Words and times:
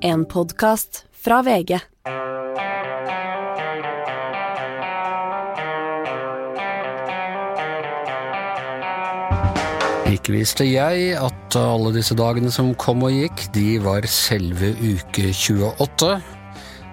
En 0.00 0.22
podkast 0.30 1.00
fra 1.10 1.40
VG. 1.42 1.74
Ikke 10.08 10.34
visste 10.36 10.66
jeg 10.68 11.16
at 11.18 11.56
alle 11.58 11.90
disse 11.96 12.14
dagene 12.14 12.52
som 12.54 12.70
kom 12.78 13.02
og 13.08 13.16
gikk, 13.16 13.48
de 13.56 13.78
var 13.82 14.06
selve 14.06 14.70
uke 14.78 15.32
28. 15.32 16.12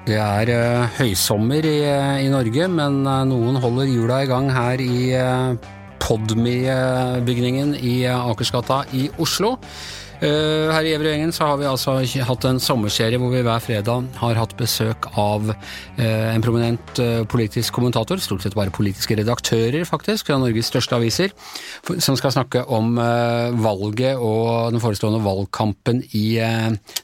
Det 0.06 0.18
er 0.22 0.54
eh, 0.54 0.98
høysommer 0.98 1.66
i, 1.66 1.78
i 2.26 2.32
Norge, 2.34 2.70
men 2.70 3.04
eh, 3.06 3.22
noen 3.30 3.62
holder 3.62 3.90
hjula 3.90 4.24
i 4.24 4.30
gang 4.30 4.50
her 4.54 4.82
i 4.82 4.98
Podme-bygningen 6.06 7.78
i 7.82 8.00
eh, 8.06 8.28
Akersgata 8.32 8.84
i 8.94 9.08
Oslo. 9.22 9.56
Eh, 10.24 10.72
her 10.72 10.86
i 10.88 10.94
Evrøyengen 10.96 11.34
så 11.36 11.50
har 11.50 11.58
vi 11.60 11.68
altså 11.68 11.98
hatt 12.24 12.46
en 12.48 12.62
sommerserie 12.64 13.20
hvor 13.20 13.34
vi 13.34 13.42
hver 13.44 13.60
fredag 13.64 14.06
har 14.22 14.38
hatt 14.40 14.54
besøk 14.56 15.10
av 15.20 15.50
eh, 15.52 16.30
en 16.32 16.44
prominent 16.46 17.02
eh, 17.04 17.26
politisk 17.28 17.76
kommentator, 17.76 18.22
stort 18.24 18.46
sett 18.46 18.56
bare 18.56 18.72
politiske 18.76 19.18
redaktører 19.20 19.84
faktisk, 19.88 20.30
fra 20.30 20.40
Norges 20.40 20.72
største 20.72 20.96
aviser, 20.96 21.34
som 22.00 22.16
skal 22.16 22.34
snakke 22.34 22.64
om 22.72 22.96
valget 22.96 24.16
og 24.22 24.72
den 24.74 24.82
forestående 24.84 25.20
valgkampen 25.26 26.02
i 26.16 26.40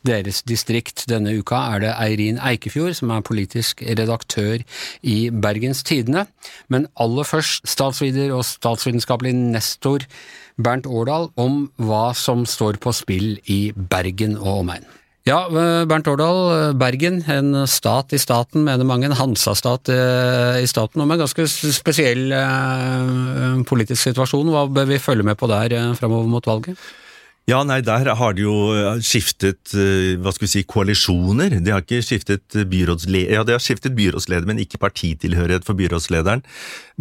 deres 0.07 0.41
distrikt. 0.48 1.05
Denne 1.12 1.34
uka 1.38 1.59
er 1.73 1.84
det 1.84 1.96
Eirin 1.98 2.40
Eikefjord 2.40 2.96
som 2.98 3.12
er 3.13 3.26
politisk 3.26 3.84
redaktør 3.85 4.63
i 5.04 5.18
Bergens 5.32 5.84
Tidende. 5.88 6.26
Men 6.71 6.88
aller 6.96 7.27
først 7.27 7.68
statsviter 7.70 8.34
og 8.35 8.46
statsvitenskapelig 8.48 9.35
nestor 9.35 10.07
Bernt 10.63 10.88
Årdal 10.88 11.29
om 11.41 11.65
hva 11.81 12.11
som 12.17 12.45
står 12.47 12.79
på 12.81 12.93
spill 12.95 13.38
i 13.51 13.61
Bergen 13.75 14.38
og 14.39 14.63
omegn. 14.63 14.89
Ja, 15.21 15.43
eh, 15.45 15.84
Bernt 15.85 16.07
Årdal, 16.09 16.39
eh, 16.51 16.73
Bergen, 16.73 17.21
en 17.29 17.67
stat 17.67 18.13
i 18.13 18.17
staten, 18.17 18.63
mener 18.65 18.84
mange, 18.84 19.05
en 19.05 19.13
Hansa-stat 19.13 19.91
eh, 19.93 20.63
i 20.63 20.65
staten, 20.65 21.01
og 21.01 21.07
med 21.07 21.20
en 21.20 21.27
ganske 21.27 21.45
spesiell 21.76 22.34
politisk 23.70 24.01
situasjon. 24.01 24.49
Hva 24.49 24.65
bør 24.65 24.90
vi 24.90 24.98
følge 24.98 25.27
med 25.27 25.37
på 25.37 25.49
der 25.51 25.93
framover 25.99 26.26
mot 26.26 26.49
valget? 26.49 26.79
Ja, 27.49 27.63
nei, 27.65 27.81
der 27.81 28.05
har 28.15 28.34
det 28.34 28.43
jo 28.43 28.53
skiftet 29.01 29.73
hva 29.73 30.31
skal 30.34 30.46
vi 30.46 30.51
si, 30.51 30.62
koalisjoner. 30.63 31.57
De 31.59 31.73
har 31.73 31.81
ikke 31.81 32.03
skiftet 32.05 32.53
byrådsleder, 32.70 33.34
ja, 33.34 33.43
de 33.46 33.55
har 33.57 33.62
skiftet 33.62 33.96
byrådsleder, 33.98 34.46
men 34.48 34.62
ikke 34.62 34.81
partitilhørighet 34.81 35.65
for 35.65 35.77
byrådslederen. 35.77 36.46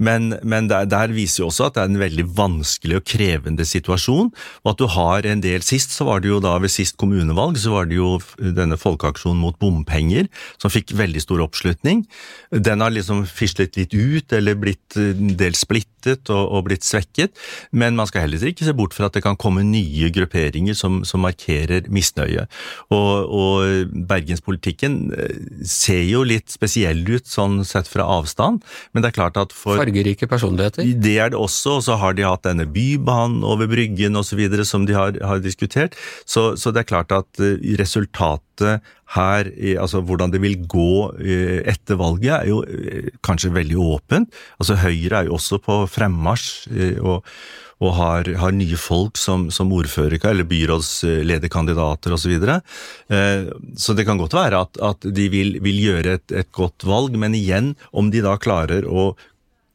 Men, 0.00 0.34
men 0.42 0.70
der, 0.70 0.88
der 0.88 1.12
viser 1.14 1.44
jo 1.44 1.50
også 1.50 1.68
at 1.68 1.76
det 1.76 1.82
er 1.84 1.92
en 1.92 2.00
veldig 2.00 2.26
vanskelig 2.38 3.00
og 3.00 3.06
krevende 3.08 3.66
situasjon, 3.68 4.30
og 4.64 4.72
at 4.72 4.80
du 4.80 4.86
har 4.96 5.28
en 5.28 5.42
del 5.44 5.64
Sist 5.70 5.92
så 5.94 6.06
var 6.08 6.22
det 6.22 6.30
jo 6.30 6.40
da 6.42 6.56
ved 6.62 6.72
sist 6.72 6.96
kommunevalg 7.00 7.58
så 7.60 7.74
var 7.74 7.88
det 7.90 7.98
jo 7.98 8.14
denne 8.40 8.78
folkeaksjonen 8.80 9.40
mot 9.42 9.58
bompenger 9.60 10.28
som 10.60 10.72
fikk 10.72 10.94
veldig 10.98 11.22
stor 11.22 11.42
oppslutning. 11.44 12.04
Den 12.50 12.82
har 12.82 12.94
liksom 12.94 13.22
fislet 13.28 13.76
litt 13.78 13.94
ut, 13.94 14.32
eller 14.34 14.58
blitt 14.58 14.96
eh, 14.98 15.12
en 15.12 15.36
del 15.38 15.56
splittet 15.58 16.30
og, 16.32 16.42
og 16.56 16.66
blitt 16.70 16.86
svekket, 16.86 17.36
men 17.76 17.98
man 17.98 18.08
skal 18.08 18.24
heller 18.24 18.42
ikke 18.48 18.66
se 18.66 18.74
bort 18.76 18.96
fra 18.96 19.10
at 19.10 19.18
det 19.18 19.24
kan 19.26 19.38
komme 19.40 19.64
nye 19.66 20.10
grupperinger 20.14 20.76
som, 20.78 21.02
som 21.08 21.22
markerer 21.26 21.90
misnøye. 21.92 22.46
Og, 22.94 23.12
og 23.28 23.94
bergenspolitikken 24.10 24.98
eh, 25.14 25.44
ser 25.68 26.02
jo 26.08 26.24
litt 26.26 26.50
spesiell 26.52 27.04
ut 27.10 27.28
sånn 27.28 27.60
sett 27.68 27.90
fra 27.90 28.08
avstand, 28.18 28.64
men 28.92 29.04
det 29.04 29.12
er 29.12 29.18
klart 29.20 29.40
at 29.40 29.54
for 29.56 29.89
Fargerike 29.90 30.28
personligheter? 30.30 30.86
det 31.02 31.16
er 31.18 31.30
det 31.32 31.38
også, 31.38 31.78
og 31.78 31.84
så 31.84 31.96
har 31.98 32.14
de 32.14 32.26
hatt 32.26 32.44
denne 32.46 32.66
bybanen 32.66 33.42
over 33.44 33.66
Bryggen 33.70 34.16
osv. 34.16 34.40
som 34.64 34.86
de 34.86 34.94
har, 34.94 35.16
har 35.22 35.42
diskutert. 35.42 35.96
Så, 36.24 36.56
så 36.56 36.70
det 36.70 36.84
er 36.84 36.90
klart 36.90 37.12
at 37.12 37.40
eh, 37.40 37.58
resultatet 37.78 38.84
her, 39.16 39.48
altså 39.80 40.02
hvordan 40.06 40.30
det 40.30 40.42
vil 40.42 40.60
gå 40.70 40.92
eh, 41.18 41.62
etter 41.70 41.98
valget, 41.98 42.34
er 42.36 42.50
jo 42.50 42.62
eh, 42.62 43.10
kanskje 43.26 43.54
veldig 43.54 43.80
åpent. 43.80 44.30
Altså 44.60 44.78
Høyre 44.78 45.22
er 45.22 45.30
jo 45.30 45.38
også 45.38 45.58
på 45.64 45.82
fremmarsj 45.90 47.00
og, 47.00 47.26
og 47.80 47.94
har, 47.96 48.28
har 48.38 48.52
nye 48.54 48.76
folk 48.78 49.18
som, 49.18 49.48
som 49.50 49.72
ordfører 49.72 50.20
eller 50.30 50.46
byrådslederkandidater 50.46 52.14
osv. 52.14 52.20
Så, 52.20 52.30
videre. 52.30 52.60
Så 53.80 53.96
det 53.96 54.04
kan 54.06 54.20
godt 54.20 54.36
være 54.36 54.60
at, 54.60 54.78
at 54.84 55.08
de 55.16 55.28
vil, 55.32 55.56
vil 55.64 55.80
gjøre 55.88 56.18
et, 56.18 56.36
et 56.44 56.50
godt 56.52 56.84
valg, 56.86 57.16
men 57.18 57.34
igjen, 57.34 57.72
om 57.96 58.12
de 58.12 58.20
da 58.22 58.36
klarer 58.38 58.84
å 58.84 59.14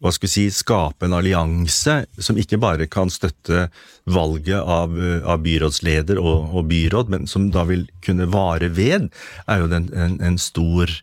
hva 0.05 0.13
skal 0.13 0.29
vi 0.29 0.33
si, 0.35 0.45
skape 0.53 1.07
en 1.07 1.17
allianse 1.17 1.97
som 2.21 2.37
ikke 2.37 2.61
bare 2.61 2.89
kan 2.91 3.09
støtte 3.13 3.67
valget 4.05 4.61
av, 4.61 4.93
eh, 4.99 5.21
av 5.25 5.41
byrådsleder 5.45 6.21
og, 6.21 6.51
og 6.53 6.67
byråd, 6.69 7.13
men 7.13 7.29
som 7.29 7.49
da 7.53 7.65
vil 7.69 7.87
kunne 8.05 8.29
vare 8.31 8.69
ved, 8.69 9.09
er 9.49 9.63
jo 9.63 9.71
den, 9.71 9.89
en, 9.97 10.19
en 10.21 10.37
stor 10.41 10.93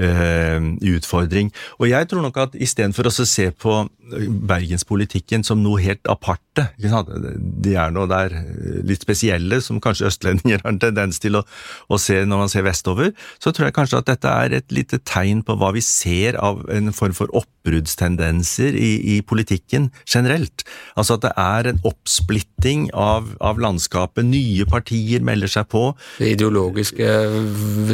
eh, 0.00 0.60
utfordring. 0.94 1.50
Og 1.80 1.88
jeg 1.90 2.08
tror 2.08 2.24
nok 2.24 2.38
at 2.46 2.56
istedenfor 2.56 3.08
å 3.08 3.12
se 3.12 3.48
på 3.52 3.74
eh, 3.82 4.28
bergenspolitikken 4.52 5.44
som 5.46 5.62
noe 5.64 5.82
helt 5.84 6.08
aparte, 6.10 6.70
de 6.78 7.76
er 7.76 7.94
nå 7.94 8.06
der 8.10 8.36
eh, 8.40 8.80
litt 8.88 9.04
spesielle, 9.04 9.60
som 9.64 9.80
kanskje 9.82 10.08
østlendinger 10.10 10.62
har 10.64 10.72
en 10.72 10.82
tendens 10.82 11.20
til 11.22 11.40
å, 11.40 11.44
å 11.88 12.00
se 12.00 12.22
når 12.24 12.44
man 12.44 12.52
ser 12.52 12.66
vestover, 12.66 13.12
så 13.42 13.52
tror 13.52 13.68
jeg 13.68 13.78
kanskje 13.78 14.02
at 14.02 14.12
dette 14.14 14.36
er 14.46 14.58
et 14.60 14.74
lite 14.74 15.02
tegn 15.08 15.44
på 15.46 15.58
hva 15.60 15.72
vi 15.76 15.84
ser 15.84 16.40
av 16.40 16.64
en 16.72 16.92
form 16.96 17.16
for 17.16 17.32
oppbruddstendenser 17.62 18.74
i, 18.74 19.16
i 19.16 19.22
politikken 19.22 19.90
generelt. 20.06 20.64
Altså 20.98 21.14
at 21.16 21.22
det 21.26 21.32
er 21.38 21.68
en 21.70 21.80
oppsplitting 21.86 22.88
av, 22.94 23.30
av 23.40 23.60
landskapet, 23.62 24.24
nye 24.26 24.66
partier 24.68 25.22
melder 25.24 25.50
seg 25.50 25.68
på, 25.72 25.84
Det 26.18 26.32
ideologiske 26.34 27.06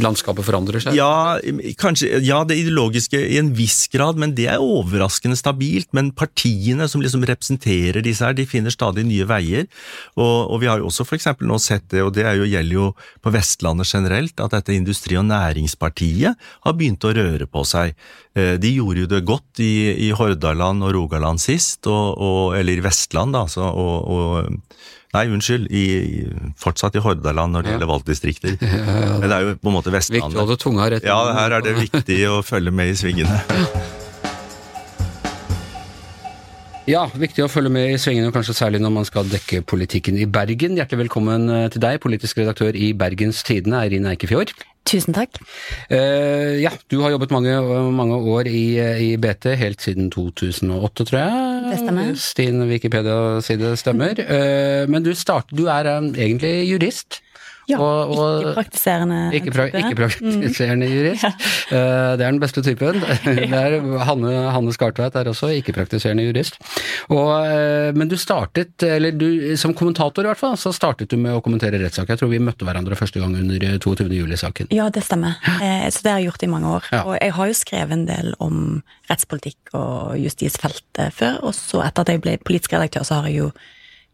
landskapet 0.02 0.44
forandrer 0.46 0.80
seg? 0.82 0.96
ja, 0.96 1.38
kanskje, 1.80 2.20
ja, 2.24 2.42
det 2.48 2.58
ideologiske 2.62 3.18
i 3.20 3.38
en 3.40 3.52
viss 3.56 3.86
grad, 3.92 4.18
men 4.20 4.34
det 4.36 4.48
er 4.52 4.62
overraskende 4.62 5.36
stabilt. 5.38 5.90
Men 5.96 6.10
partiene 6.16 6.88
som 6.88 7.02
liksom 7.04 7.24
representerer 7.28 8.02
disse 8.04 8.24
her, 8.24 8.36
de 8.36 8.46
finner 8.48 8.72
stadig 8.74 9.04
nye 9.08 9.26
veier. 9.28 9.66
Og, 10.16 10.48
og 10.52 10.60
vi 10.62 10.70
har 10.70 10.80
jo 10.82 10.88
også 10.90 11.06
eksempel 11.18 11.48
nå 11.48 11.58
sett 11.62 11.88
det, 11.92 12.02
og 12.04 12.12
det 12.16 12.26
er 12.28 12.38
jo, 12.40 12.48
gjelder 12.48 12.78
jo 12.78 12.88
på 13.24 13.32
Vestlandet 13.34 13.88
generelt, 13.88 14.38
at 14.40 14.54
dette 14.56 14.76
Industri- 14.76 15.18
og 15.18 15.26
Næringspartiet 15.28 16.36
har 16.64 16.76
begynt 16.76 17.04
å 17.08 17.14
røre 17.16 17.48
på 17.50 17.64
seg. 17.66 17.94
Eh, 18.36 18.56
De 18.60 18.70
gjorde 18.76 19.04
jo 19.04 19.10
det 19.10 19.24
godt 19.26 19.57
i, 19.64 20.08
i 20.08 20.10
Hordaland 20.16 20.82
og 20.86 20.94
Rogaland 20.94 21.40
sist, 21.42 21.86
og, 21.86 22.14
og, 22.18 22.56
eller 22.58 22.78
i 22.80 22.84
Vestland, 22.84 23.32
da, 23.36 23.46
så, 23.50 23.66
og, 23.68 24.08
og 24.08 24.54
Nei, 25.16 25.22
unnskyld, 25.32 25.70
i, 25.72 25.84
fortsatt 26.60 26.98
i 26.98 27.00
Hordaland 27.00 27.54
når 27.56 27.62
det 27.64 27.70
Ja. 27.70 27.76
gjelder 27.78 27.88
valgdistrikter. 27.88 28.58
Men 29.22 29.24
det 29.24 29.32
er 29.38 29.46
jo 29.46 29.54
på 29.56 29.70
en 29.70 29.76
måte 29.78 29.88
Viktig 29.94 30.20
å 30.20 30.28
holde 30.42 30.58
tunga 30.60 30.90
rett 30.92 31.06
Ja, 31.08 31.16
her 31.32 31.54
er 31.56 31.64
det 31.64 31.72
viktig 31.78 32.18
å 32.28 32.42
følge 32.44 32.70
med 32.76 32.92
i 32.92 32.98
svingene. 33.00 33.40
Ja, 36.88 37.02
viktig 37.12 37.42
å 37.44 37.50
følge 37.52 37.68
med 37.68 37.90
i 37.92 37.96
svingene, 38.00 38.30
og 38.30 38.36
kanskje 38.38 38.54
særlig 38.56 38.78
når 38.80 38.92
man 38.94 39.04
skal 39.04 39.28
dekke 39.28 39.60
politikken 39.68 40.16
i 40.16 40.24
Bergen. 40.24 40.78
Hjertelig 40.78 41.02
velkommen 41.02 41.44
eh, 41.52 41.66
til 41.74 41.82
deg, 41.84 41.98
politisk 42.00 42.40
redaktør 42.40 42.78
i 42.80 42.94
Bergens 42.96 43.42
Tidende, 43.44 43.82
Eirin 43.82 44.08
Eikefjord. 44.08 44.54
Tusen 44.88 45.12
takk. 45.12 45.36
Uh, 45.92 46.56
ja, 46.56 46.70
du 46.88 47.02
har 47.02 47.12
jobbet 47.12 47.34
mange, 47.34 47.52
mange 47.92 48.16
år 48.32 48.48
i, 48.48 48.62
i 49.04 49.10
BT, 49.20 49.50
helt 49.60 49.84
siden 49.84 50.08
2008, 50.14 51.04
tror 51.10 51.18
jeg. 51.18 51.60
Det 51.66 51.80
stemmer. 51.82 52.08
Hvis 52.14 52.30
din 52.40 52.64
Wikipedia-side 52.70 53.74
stemmer. 53.76 54.24
Uh, 54.24 54.88
men 54.94 55.04
du, 55.04 55.12
start, 55.12 55.52
du 55.52 55.66
er 55.68 55.92
um, 55.98 56.14
egentlig 56.16 56.54
jurist. 56.70 57.20
Ja, 57.68 57.78
Og- 57.78 58.14
og- 58.16 58.40
ikke 58.42 58.54
praktiserende 58.56 59.18
Ikke, 59.36 59.50
pra 59.52 59.66
type. 59.68 59.78
ikke 59.82 59.96
praktiserende 60.02 60.86
jurist. 60.88 61.24
Eh, 61.68 62.16
det 62.16 62.24
er 62.24 62.30
den 62.32 62.38
beste 62.40 62.62
typen. 62.64 62.96
Det 63.24 63.52
er 63.52 63.74
Hanne, 64.08 64.30
Hanne 64.54 64.72
Skartveit 64.72 65.14
er 65.20 65.28
også 65.28 65.50
ikke-praktiserende 65.58 66.24
jurist. 66.24 66.56
Og, 67.12 67.44
eh, 67.44 67.92
men 67.92 68.08
du 68.08 68.16
startet, 68.16 68.72
eller 68.82 69.12
du, 69.12 69.54
som 69.60 69.74
kommentator 69.76 70.24
i 70.24 70.30
hvert 70.30 70.40
fall, 70.40 70.56
så 70.56 70.72
startet 70.72 71.10
du 71.12 71.18
med 71.20 71.36
å 71.36 71.42
kommentere 71.44 71.76
rettssak. 71.82 72.08
Jeg 72.08 72.22
tror 72.22 72.30
vi 72.32 72.38
møtte 72.40 72.64
hverandre 72.64 72.96
første 72.96 73.20
gang 73.20 73.36
under 73.36 73.56
eh, 73.68 73.76
22. 73.84 74.08
juli-saken. 74.16 74.70
Ja, 74.72 74.88
det 74.88 75.04
stemmer. 75.04 75.36
Eh, 75.60 75.84
så 75.92 76.00
det 76.06 76.10
har 76.14 76.22
jeg 76.22 76.30
gjort 76.30 76.42
i 76.48 76.52
mange 76.54 76.72
år. 76.78 76.88
Ja. 76.92 77.02
Og 77.04 77.18
jeg 77.20 77.32
har 77.36 77.46
jo 77.52 77.58
skrevet 77.60 77.92
en 77.98 78.06
del 78.08 78.32
om 78.40 78.82
rettspolitikk 79.10 79.74
og 79.76 80.16
justisfeltet 80.24 81.12
før, 81.16 81.36
og 81.44 81.52
så 81.56 81.84
etter 81.84 82.00
at 82.06 82.08
jeg 82.14 82.22
ble 82.24 82.38
politisk 82.40 82.72
redaktør, 82.78 83.04
så 83.04 83.20
har 83.20 83.28
jeg 83.28 83.42
jo 83.42 83.50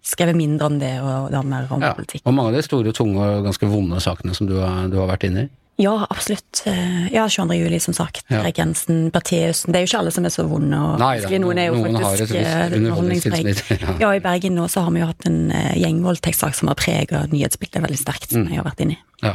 skrevet 0.05 0.37
mindre 0.37 0.67
om 0.69 0.79
det, 0.79 0.95
og 1.01 1.31
da 1.33 1.43
mer 1.43 1.67
om 1.73 1.81
Ja. 1.83 1.95
politikk. 1.97 2.23
Og 2.27 2.35
mange 2.35 2.49
av 2.53 2.55
de 2.61 2.63
store, 2.63 2.93
tunge 2.93 3.19
og 3.19 3.45
ganske 3.47 3.67
vonde 3.69 4.01
sakene 4.05 4.35
som 4.37 4.47
du 4.47 4.59
har, 4.61 4.89
du 4.89 4.99
har 5.01 5.09
vært 5.09 5.25
inne 5.31 5.47
i. 5.47 5.49
Ja, 5.77 6.07
absolutt. 6.09 6.61
Eh, 6.71 7.09
Ja, 7.13 7.27
22. 7.27 7.57
juli, 7.59 7.81
som 7.81 7.95
sagt. 7.95 8.23
Ja. 8.31 8.43
Erik 8.45 8.59
Jensen, 8.59 9.11
Bertheussen. 9.11 9.73
Det 9.73 9.81
er 9.81 9.83
jo 9.87 9.89
ikke 9.91 9.99
alle 10.05 10.13
som 10.13 10.25
er 10.25 10.29
så 10.31 10.45
vonde. 10.47 10.77
Og 10.79 10.99
Nei 11.01 11.19
da, 11.21 11.29
noen 11.43 11.59
er 11.59 11.67
jo 11.67 11.75
noen 11.83 11.97
har 11.97 12.15
faktisk 12.15 12.35
eh, 12.37 12.77
underholdningspreg. 12.79 13.81
ja. 13.83 13.97
Ja, 13.99 14.13
i 14.15 14.21
Bergen 14.21 14.55
nå 14.55 14.69
så 14.71 14.85
har 14.85 14.93
vi 14.95 15.01
jo 15.01 15.07
hatt 15.07 15.27
en 15.27 15.51
eh, 15.51 15.75
gjengvoldtektssak 15.83 16.55
som 16.55 16.69
har 16.71 16.77
preget 16.79 17.33
nyhetsbildet 17.33 17.83
veldig 17.83 17.99
sterkt, 17.99 18.31
Mm. 18.31 18.45
som 18.45 18.53
jeg 18.55 18.63
har 18.63 18.71
vært 18.71 18.81
inne 18.87 18.93
i. 18.93 18.99
Ja. 19.25 19.35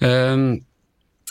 Eh, 0.00 0.60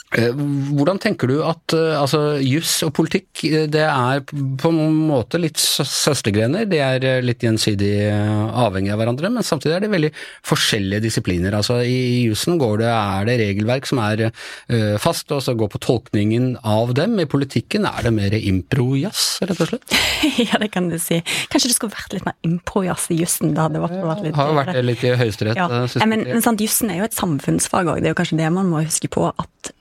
hvordan 0.10 0.98
tenker 0.98 1.30
du 1.30 1.36
at 1.46 1.74
eh, 1.78 1.94
altså, 1.94 2.40
juss 2.42 2.80
og 2.82 2.96
politikk 2.98 3.44
eh, 3.46 3.68
det 3.70 3.84
er 3.86 4.24
på 4.26 4.72
en 4.72 4.96
måte 5.06 5.38
litt 5.38 5.62
søstergrener? 5.62 6.66
De 6.70 6.80
er 6.82 7.22
litt 7.22 7.46
gjensidig 7.46 8.10
avhengige 8.10 8.96
av 8.96 9.04
hverandre, 9.04 9.30
men 9.36 9.46
samtidig 9.46 9.76
er 9.76 9.86
de 9.86 9.92
veldig 9.94 10.12
forskjellige 10.50 11.04
disipliner. 11.06 11.60
Altså, 11.60 11.78
I 11.86 12.26
jussen 12.26 12.58
er 12.58 13.28
det 13.30 13.38
regelverk 13.44 13.86
som 13.88 14.02
er 14.02 14.26
uh, 14.30 14.98
fast, 15.02 15.30
og 15.32 15.44
så 15.46 15.54
går 15.58 15.70
på 15.76 15.82
tolkningen 15.84 16.58
av 16.68 16.96
dem. 16.98 17.18
I 17.22 17.28
politikken 17.30 17.86
er 17.88 18.02
det 18.08 18.14
mer 18.16 18.36
impro-jazz, 18.40 19.44
rett 19.46 19.62
og 19.62 19.72
slett? 19.72 19.98
ja, 20.50 20.60
det 20.62 20.72
kan 20.74 20.90
du 20.90 20.98
si. 21.02 21.22
Kanskje 21.54 21.72
det 21.72 21.78
skulle 21.78 21.96
vært 21.96 22.18
litt 22.18 22.28
mer 22.28 22.38
impro-jazz 22.48 23.10
i 23.14 23.20
jussen? 23.22 23.54
Det 23.56 23.68
hadde 23.68 23.84
vært 23.84 24.26
litt 24.26 24.40
Har 24.40 24.56
vært 24.58 24.80
litt 24.86 25.06
i 25.06 25.14
Høyesterett. 25.22 25.60
Ja. 25.60 25.84
men, 26.10 26.26
men 26.28 26.46
sant, 26.46 26.62
jussen 26.64 26.92
er 26.92 27.04
jo 27.04 27.10
et 27.10 27.18
samfunnsfag 27.18 27.94
òg. 27.94 28.02
Det 28.02 28.10
er 28.10 28.18
jo 28.18 28.22
kanskje 28.24 28.42
det 28.42 28.50
man 28.56 28.72
må 28.72 28.84
huske 28.88 29.12
på. 29.12 29.30
at 29.30 29.74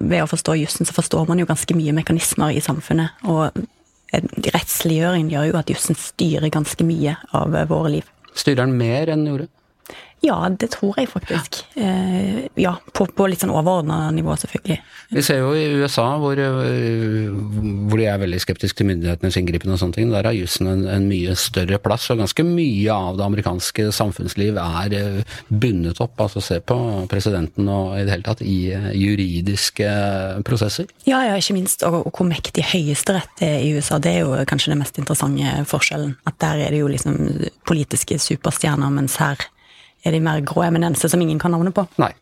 ved 0.00 0.22
å 0.22 0.30
forstå 0.30 0.56
jussen, 0.60 0.88
så 0.88 0.94
forstår 0.96 1.28
man 1.28 1.42
jo 1.42 1.48
ganske 1.48 1.76
mye 1.76 1.94
mekanismer 1.96 2.54
i 2.54 2.62
samfunnet. 2.64 3.22
Og 3.28 3.50
rettsliggjøring 4.12 5.30
gjør 5.32 5.50
jo 5.50 5.58
at 5.60 5.72
jussen 5.72 5.98
styrer 5.98 6.52
ganske 6.52 6.86
mye 6.86 7.16
av 7.36 7.56
våre 7.70 7.98
liv. 7.98 8.08
Styrer 8.36 8.64
den 8.64 8.78
mer 8.78 9.12
enn 9.12 9.24
den 9.24 9.32
gjorde? 9.32 9.50
Ja, 10.22 10.36
det 10.46 10.68
tror 10.76 10.94
jeg 11.00 11.08
faktisk. 11.10 11.64
Eh, 11.74 12.44
ja, 12.62 12.76
på, 12.94 13.08
på 13.10 13.26
litt 13.26 13.42
sånn 13.42 13.50
overordna 13.50 14.04
nivå, 14.14 14.36
selvfølgelig. 14.38 14.76
Vi 15.10 15.22
ser 15.26 15.40
jo 15.40 15.48
i 15.58 15.64
USA 15.82 16.04
hvor, 16.22 16.38
eh, 16.38 17.26
hvor 17.90 17.98
de 17.98 18.06
er 18.06 18.20
veldig 18.22 18.38
skeptiske 18.44 18.78
til 18.78 18.86
myndighetenes 18.86 19.38
inngripen 19.40 19.72
og 19.74 19.80
sånne 19.80 19.96
ting. 19.96 20.12
Der 20.14 20.28
har 20.28 20.36
jussen 20.36 20.70
en, 20.70 20.84
en, 20.86 21.08
mye 21.10 21.34
større 21.34 21.80
plass, 21.82 22.06
og 22.14 22.22
ganske 22.22 22.44
mye 22.46 22.94
av 22.94 23.18
det 23.18 23.26
amerikanske 23.26 23.88
samfunnsliv 23.96 24.60
er 24.62 24.94
eh, 24.94 25.38
bundet 25.50 25.98
opp. 26.04 26.14
Altså 26.22 26.42
se 26.44 26.60
på 26.62 26.76
presidenten 27.10 27.66
og 27.66 27.96
i 27.98 28.04
det 28.06 28.14
hele 28.14 28.26
tatt 28.28 28.44
i 28.46 28.58
juridiske 28.94 29.88
prosesser. 30.46 30.86
Ja, 31.08 31.24
ja, 31.26 31.34
ikke 31.34 31.56
minst. 31.58 31.82
Og, 31.88 31.98
og 32.06 32.14
hvor 32.14 32.28
mektig 32.30 32.68
Høyesterett 32.70 33.42
er 33.42 33.58
i 33.58 33.74
USA. 33.74 33.98
Det 33.98 34.14
er 34.14 34.22
jo 34.22 34.38
kanskje 34.46 34.70
den 34.76 34.84
mest 34.84 35.02
interessante 35.02 35.66
forskjellen. 35.66 36.14
At 36.30 36.38
der 36.46 36.62
er 36.68 36.70
det 36.70 36.84
jo 36.84 36.92
liksom 36.94 37.18
politiske 37.66 38.20
superstjerner, 38.22 38.94
mens 38.94 39.18
her 39.18 39.42
er 40.04 40.14
de 40.14 40.20
mer 40.24 40.42
grå 40.46 40.66
eminenser 40.66 41.10
som 41.12 41.22
ingen 41.22 41.40
kan 41.42 41.54
navnet 41.54 41.74
på. 41.76 41.86
Nei. 42.02 42.12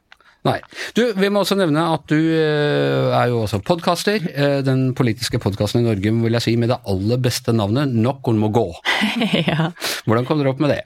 Nei. 0.46 0.56
Du, 0.96 1.02
vi 1.20 1.28
må 1.28 1.42
også 1.42 1.56
nevne 1.60 1.82
at 1.92 2.06
du 2.08 2.16
eh, 2.16 3.12
er 3.12 3.28
jo 3.28 3.42
også 3.42 3.60
podkaster. 3.64 4.24
Eh, 4.32 4.60
den 4.64 4.94
politiske 4.96 5.40
podkasten 5.42 5.82
i 5.82 5.88
Norge 5.88 6.14
vil 6.22 6.38
jeg 6.38 6.46
si 6.46 6.54
med 6.60 6.72
det 6.72 6.80
aller 6.88 7.20
beste 7.20 7.52
navnet 7.52 7.92
'Noen 7.92 8.40
må 8.40 8.48
gå'. 8.48 8.70
ja. 9.50 9.72
Hvordan 10.08 10.28
kom 10.28 10.40
dere 10.40 10.54
opp 10.54 10.62
med 10.64 10.72
det? 10.72 10.82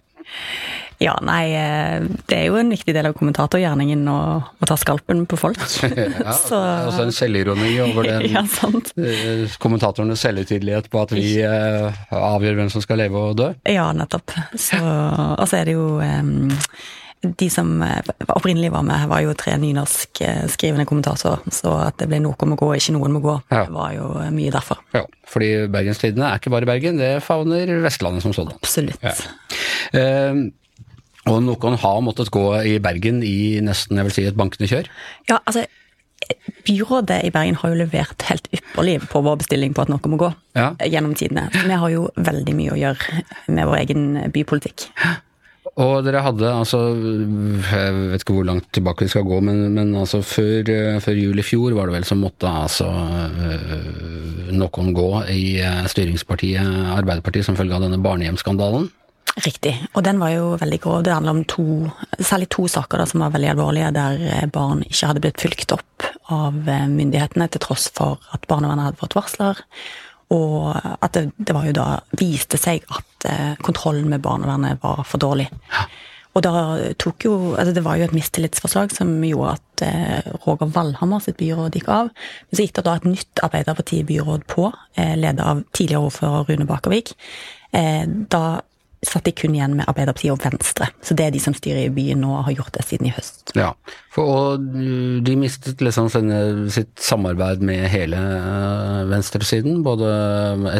Ja, 1.03 1.15
nei, 1.25 1.43
eh, 1.59 2.07
det 2.31 2.39
er 2.39 2.49
jo 2.49 2.59
en 2.61 2.73
viktig 2.73 2.95
del 2.97 3.09
av 3.09 3.17
kommentatorgjerningen 3.19 4.07
å, 4.11 4.19
å 4.45 4.69
ta 4.69 4.77
skalpen 4.81 5.25
på 5.31 5.39
folk. 5.41 5.61
ja, 5.95 6.35
Så... 6.49 6.59
Også 6.89 7.07
en 7.07 7.15
selvironi 7.15 7.73
over 7.85 8.09
den 8.09 8.29
ja, 8.35 8.45
kommentatorenes 9.63 10.25
selvhøytidelighet 10.25 10.91
på 10.93 11.05
at 11.05 11.15
vi 11.17 11.39
avgjør 11.45 12.61
hvem 12.61 12.73
som 12.73 12.85
skal 12.85 13.03
leve 13.03 13.21
og 13.31 13.39
dø. 13.41 13.53
Ja, 13.71 13.91
nettopp. 13.97 14.37
Og 14.55 15.47
så 15.49 15.59
er 15.59 15.71
det 15.71 15.79
jo 15.79 15.89
um, 15.99 16.53
de 17.39 17.51
som 17.51 17.83
eh, 17.83 18.13
opprinnelig 18.29 18.71
var 18.73 18.83
med, 18.87 19.07
var 19.09 19.23
jo 19.25 19.35
tre 19.39 19.57
nynorskskrivende 19.61 20.87
kommentatorer. 20.89 21.45
Så 21.53 21.73
at 21.85 21.99
det 22.01 22.09
ble 22.11 22.21
'noe 22.23 22.49
må 22.51 22.59
gå, 22.61 22.73
ikke 22.77 22.97
noen 22.97 23.17
må 23.17 23.23
gå', 23.25 23.39
ja. 23.51 23.65
var 23.73 23.95
jo 23.97 24.11
eh, 24.21 24.33
mye 24.35 24.53
derfor. 24.55 24.83
Ja, 24.95 25.05
fordi 25.31 25.67
Bergenstidene 25.73 26.29
er 26.31 26.43
ikke 26.43 26.53
bare 26.55 26.69
Bergen, 26.69 27.01
det 27.01 27.23
favner 27.25 27.73
Vestlandet 27.85 28.25
som 28.27 28.37
sådan. 28.37 28.55
Absolutt. 28.61 29.01
Ja. 29.03 29.15
Uh, 29.95 30.51
og 31.31 31.41
noen 31.45 31.79
har 31.81 32.03
måttet 32.05 32.33
gå 32.35 32.45
i 32.69 32.77
Bergen 32.83 33.23
i 33.25 33.61
nesten 33.65 34.01
jeg 34.01 34.09
vil 34.09 34.17
si, 34.17 34.27
et 34.29 34.39
bankende 34.39 34.69
kjør? 34.71 34.91
Ja, 35.31 35.41
altså 35.45 35.65
Byrådet 36.65 37.19
i 37.27 37.31
Bergen 37.35 37.59
har 37.61 37.73
jo 37.73 37.77
levert 37.83 38.25
helt 38.31 38.47
ypperlig 38.55 38.97
på 39.13 39.21
vår 39.25 39.43
bestilling 39.43 39.75
på 39.77 39.85
at 39.85 39.91
noe 39.93 40.09
må 40.09 40.17
gå 40.21 40.31
ja. 40.57 40.71
gjennom 40.81 41.13
tidene. 41.19 41.51
Vi 41.53 41.77
har 41.77 41.91
jo 41.93 42.07
veldig 42.17 42.55
mye 42.57 42.73
å 42.73 42.79
gjøre 42.81 43.25
med 43.53 43.69
vår 43.69 43.81
egen 43.83 44.07
bypolitikk. 44.33 44.87
Og 45.81 46.05
dere 46.07 46.21
hadde 46.23 46.51
altså 46.55 46.79
Jeg 46.95 47.95
vet 48.13 48.23
ikke 48.23 48.37
hvor 48.37 48.47
langt 48.47 48.69
tilbake 48.77 49.07
vi 49.07 49.11
skal 49.11 49.25
gå, 49.27 49.41
men, 49.43 49.65
men 49.75 49.95
altså 49.99 50.21
før, 50.23 50.71
før, 51.03 51.19
jul 51.19 51.41
i 51.41 51.47
fjor 51.47 51.75
var 51.77 51.91
det 51.91 51.97
vel 51.99 52.07
som 52.09 52.23
måtte 52.23 52.49
altså 52.49 52.89
øh, 52.89 54.53
noen 54.55 54.93
gå 54.95 55.09
i 55.35 55.45
øh, 55.65 55.81
styringspartiet 55.91 56.95
Arbeiderpartiet 56.95 57.49
som 57.49 57.59
følge 57.59 57.75
av 57.75 57.89
denne 57.89 58.01
barnehjemsskandalen? 58.05 58.87
Riktig, 59.43 59.73
og 59.99 60.05
den 60.07 60.21
var 60.23 60.31
jo 60.31 60.53
veldig 60.61 60.79
grov. 60.79 61.01
Det 61.03 61.11
handler 61.11 61.35
om 61.35 61.45
to, 61.51 61.65
særlig 62.21 62.47
to 62.55 62.69
saker 62.71 63.03
da, 63.03 63.07
som 63.11 63.25
var 63.25 63.33
veldig 63.35 63.51
alvorlige, 63.51 63.91
der 63.97 64.21
øh, 64.29 64.47
barn 64.55 64.85
ikke 64.87 65.11
hadde 65.11 65.23
blitt 65.25 65.43
fulgt 65.43 65.75
opp 65.75 66.07
av 66.33 66.55
myndighetene 66.55 67.49
til 67.51 67.63
tross 67.65 67.89
for 67.97 68.23
at 68.33 68.47
barnevernet 68.49 68.93
hadde 68.93 69.01
fått 69.03 69.17
varsler. 69.19 69.65
Og 70.33 70.71
at 70.75 71.13
det, 71.17 71.29
det, 71.37 71.55
var 71.55 71.67
jo 71.69 71.75
da 71.77 71.89
viste 72.17 72.59
seg 72.61 72.87
at 72.89 73.29
eh, 73.29 73.53
kontrollen 73.65 74.09
med 74.13 74.23
barnevernet 74.25 74.81
var 74.83 75.03
for 75.09 75.21
dårlig. 75.23 75.51
Og 76.35 76.43
da 76.43 76.53
tok 76.99 77.27
jo 77.29 77.35
altså 77.55 77.75
Det 77.77 77.85
var 77.85 77.99
jo 77.99 78.09
et 78.09 78.17
mistillitsforslag 78.17 78.95
som 78.95 79.13
gjorde 79.23 79.55
at 79.55 79.85
eh, 79.87 80.31
Roger 80.47 80.71
Valhammer 80.75 81.23
sitt 81.23 81.39
byråd 81.39 81.79
gikk 81.79 81.91
av. 81.95 82.11
Men 82.49 82.57
så 82.57 82.67
gikk 82.67 82.77
det 82.79 82.87
da 82.89 82.97
et 82.99 83.09
nytt 83.09 83.43
Arbeiderparti-byråd 83.47 84.47
på, 84.51 84.71
eh, 84.99 85.15
ledet 85.21 85.45
av 85.45 85.63
tidligere 85.73 86.09
ordfører 86.09 86.49
Rune 86.51 86.67
Bakervik. 86.71 87.15
Eh, 87.75 88.03
da 88.07 88.45
satt 89.09 89.27
de 89.27 89.33
kun 89.37 89.55
igjen 89.57 89.77
med 89.79 89.89
Arbeiderpartiet 89.91 90.33
og 90.35 90.43
Venstre. 90.45 90.89
Så 91.05 91.17
det 91.19 91.27
er 91.27 91.35
de 91.35 91.41
som 91.43 91.55
styrer 91.57 91.87
i 91.87 91.93
byen 91.95 92.23
nå, 92.25 92.31
og 92.39 92.47
har 92.49 92.57
gjort 92.59 92.75
det 92.77 92.85
siden 92.87 93.09
i 93.09 93.13
høst. 93.15 93.55
Ja, 93.59 93.73
for, 94.15 94.31
og 94.31 94.65
de 95.27 95.37
mistet 95.39 95.83
liksom 95.85 96.11
sitt 96.73 96.93
samarbeid 97.01 97.65
med 97.67 97.87
hele 97.93 98.21
eh, 98.21 99.01
venstresiden? 99.11 99.83
Både 99.87 100.09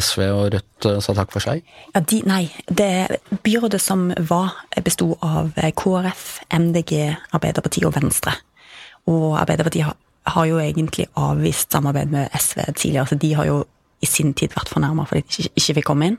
SV 0.01 0.25
og 0.29 0.45
Rødt 0.55 0.89
eh, 0.91 1.01
sa 1.05 1.17
takk 1.17 1.35
for 1.35 1.45
seg? 1.45 1.65
Ja, 1.95 2.03
de, 2.03 2.23
nei. 2.29 2.45
Det 2.69 3.21
byrådet 3.47 3.83
som 3.83 4.09
var, 4.31 4.55
besto 4.87 5.13
av 5.25 5.53
eh, 5.61 5.73
KrF, 5.77 6.27
MDG, 6.55 6.97
Arbeiderpartiet 7.37 7.89
og 7.91 7.97
Venstre. 7.99 8.37
Og 9.11 9.35
Arbeiderpartiet 9.41 9.91
har, 9.91 9.99
har 10.35 10.49
jo 10.49 10.61
egentlig 10.63 11.11
avvist 11.21 11.75
samarbeid 11.75 12.13
med 12.13 12.33
SV 12.39 12.67
tidligere, 12.73 13.09
så 13.11 13.21
de 13.21 13.33
har 13.39 13.51
jo 13.51 13.63
i 14.05 14.09
sin 14.09 14.35
tid 14.37 14.55
vært 14.55 14.73
fornærma 14.73 15.07
fordi 15.09 15.25
de 15.25 15.45
ikke, 15.45 15.53
ikke 15.61 15.77
fikk 15.81 15.91
komme 15.91 16.13
inn. 16.13 16.19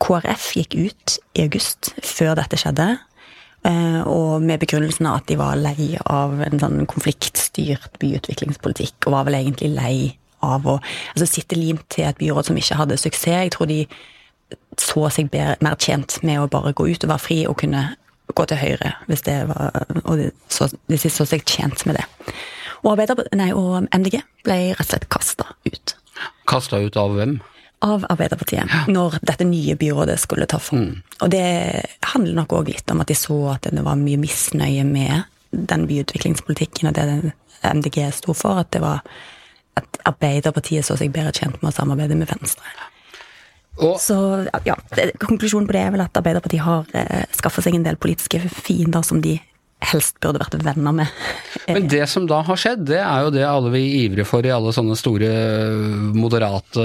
KrF 0.00 0.50
gikk 0.56 0.76
ut 0.78 1.16
i 1.36 1.44
august, 1.44 1.92
før 2.04 2.34
dette 2.38 2.58
skjedde, 2.60 2.88
eh, 3.68 4.00
og 4.08 4.42
med 4.42 4.62
begrunnelsen 4.62 5.08
av 5.10 5.20
at 5.20 5.28
de 5.28 5.36
var 5.40 5.60
lei 5.60 5.92
av 6.04 6.40
en 6.46 6.62
sånn 6.62 6.86
konfliktstyrt 6.90 8.00
byutviklingspolitikk, 8.02 8.96
og 9.06 9.18
var 9.18 9.28
vel 9.28 9.40
egentlig 9.42 9.74
lei 9.76 9.96
av 10.40 10.66
å 10.66 10.78
altså, 10.80 11.28
sitte 11.28 11.58
limt 11.58 11.84
til 11.92 12.08
et 12.08 12.18
byråd 12.20 12.48
som 12.48 12.56
ikke 12.56 12.78
hadde 12.80 12.98
suksess. 13.00 13.44
Jeg 13.44 13.52
tror 13.56 13.68
de 13.70 13.82
så 14.80 15.06
seg 15.12 15.30
bedre, 15.30 15.58
mer 15.64 15.76
tjent 15.78 16.18
med 16.26 16.40
å 16.40 16.48
bare 16.50 16.72
gå 16.76 16.88
ut 16.88 17.04
og 17.04 17.12
være 17.12 17.26
fri 17.26 17.42
og 17.46 17.58
kunne 17.60 17.90
gå 18.34 18.46
til 18.46 18.60
høyre, 18.60 18.94
hvis 19.10 19.24
det 19.26 19.36
var 19.50 19.74
Og 20.04 20.18
de 20.18 20.30
så, 20.48 20.68
de 20.88 20.98
så 20.98 21.26
seg 21.26 21.42
tjent 21.44 21.84
med 21.86 21.98
det. 21.98 22.06
Og, 22.86 23.00
nei, 23.36 23.50
og 23.52 23.88
MDG 23.92 24.20
ble 24.46 24.58
rett 24.72 24.80
og 24.80 24.88
slett 24.88 25.08
kasta 25.12 25.50
ut. 25.66 25.96
Kasta 26.48 26.80
ut 26.80 26.96
av 26.96 27.16
hvem? 27.16 27.40
Av 27.80 28.04
Arbeiderpartiet 28.12 28.68
ja. 28.68 28.80
når 28.92 29.18
dette 29.24 29.46
nye 29.48 29.76
byrådet 29.80 30.18
skulle 30.20 30.48
ta 30.50 30.60
form. 30.60 30.86
Mm. 30.90 31.02
Og 31.24 31.32
det 31.32 31.44
handler 32.12 32.42
nok 32.42 32.54
òg 32.60 32.72
litt 32.74 32.92
om 32.92 33.00
at 33.00 33.08
de 33.08 33.16
så 33.16 33.38
at 33.54 33.70
det 33.72 33.84
var 33.86 34.00
mye 34.00 34.20
misnøye 34.20 34.84
med 34.84 35.24
den 35.50 35.86
byutviklingspolitikken 35.88 36.90
og 36.90 36.98
det 36.98 37.32
MDG 37.64 38.02
sto 38.14 38.36
for. 38.36 38.60
At 38.60 38.72
det 38.76 38.82
var 38.84 39.02
at 39.80 40.00
Arbeiderpartiet 40.08 40.86
så 40.86 40.96
seg 40.98 41.12
bedre 41.14 41.32
tjent 41.32 41.60
med 41.62 41.72
å 41.72 41.76
samarbeide 41.76 42.18
med 42.18 42.28
Venstre. 42.30 42.76
Og, 43.80 43.96
så 44.02 44.16
ja, 44.66 44.74
Konklusjonen 45.22 45.68
på 45.68 45.72
det 45.72 45.84
er 45.86 45.94
vel 45.94 46.02
at 46.04 46.18
Arbeiderpartiet 46.20 46.64
har 46.66 46.88
eh, 46.92 47.24
skaffa 47.36 47.64
seg 47.64 47.78
en 47.78 47.86
del 47.86 47.96
politiske 48.00 48.42
fiender 48.50 49.04
som 49.06 49.22
de 49.24 49.38
helst 49.90 50.18
burde 50.20 50.40
vært 50.42 50.56
venner 50.64 50.94
med. 50.94 51.20
Men 51.68 51.86
det 51.90 52.02
som 52.10 52.26
da 52.28 52.40
har 52.46 52.58
skjedd, 52.60 52.82
det 52.90 53.00
er 53.00 53.24
jo 53.24 53.32
det 53.34 53.44
alle 53.46 53.72
vi 53.72 53.82
ivrer 54.02 54.26
for 54.28 54.44
i 54.46 54.52
alle 54.52 54.72
sånne 54.74 54.96
store 54.98 55.30
moderate, 56.16 56.84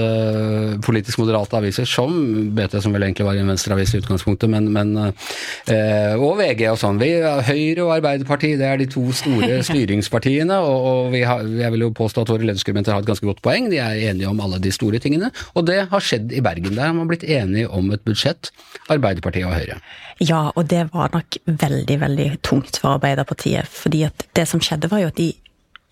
politisk 0.84 1.20
moderate 1.22 1.58
aviser, 1.58 1.88
som 1.88 2.14
BT, 2.56 2.78
som 2.82 2.94
vel 2.96 3.06
egentlig 3.06 3.26
var 3.28 3.38
en 3.40 3.52
venstreavis 3.52 3.94
i 3.94 4.00
utgangspunktet, 4.00 4.50
men, 4.52 4.70
men 4.72 4.94
eh, 5.02 6.14
og 6.16 6.38
VG 6.40 6.64
og 6.72 6.80
sånn. 6.80 7.00
Vi, 7.02 7.12
Høyre 7.20 7.84
og 7.84 7.94
Arbeiderpartiet, 7.98 8.58
det 8.62 8.70
er 8.70 8.80
de 8.80 8.88
to 8.92 9.04
store 9.16 9.60
styringspartiene, 9.68 10.58
og, 10.64 10.88
og 11.12 11.18
har, 11.20 11.44
jeg 11.62 11.74
vil 11.76 11.86
jo 11.88 11.92
påstå 11.96 12.24
at 12.24 12.34
våre 12.34 12.48
lederskribenter 12.48 12.96
har 12.96 13.04
et 13.04 13.10
ganske 13.10 13.28
godt 13.28 13.44
poeng. 13.44 13.70
De 13.72 13.82
er 13.82 14.08
enige 14.10 14.30
om 14.30 14.40
alle 14.44 14.62
de 14.62 14.72
store 14.74 15.02
tingene, 15.02 15.32
og 15.54 15.68
det 15.68 15.82
har 15.92 16.08
skjedd 16.08 16.32
i 16.32 16.42
Bergen. 16.44 16.74
Der 16.74 16.88
har 16.88 16.96
man 16.96 17.10
blitt 17.10 17.26
enige 17.26 17.68
om 17.68 17.92
et 17.94 18.04
budsjett, 18.06 18.52
Arbeiderpartiet 18.92 19.48
og 19.48 19.56
Høyre. 19.56 19.80
Ja, 20.22 20.46
og 20.56 20.70
det 20.70 20.86
var 20.94 21.10
nok 21.12 21.36
veldig, 21.44 21.96
veldig 22.00 22.28
tungt 22.46 22.78
for 22.80 22.85
Arbeiderpartiet. 22.94 23.68
fordi 23.68 24.02
at 24.06 24.26
det 24.36 24.46
som 24.48 24.60
skjedde, 24.60 24.90
var 24.90 25.02
jo 25.02 25.10
at 25.10 25.18
de 25.18 25.32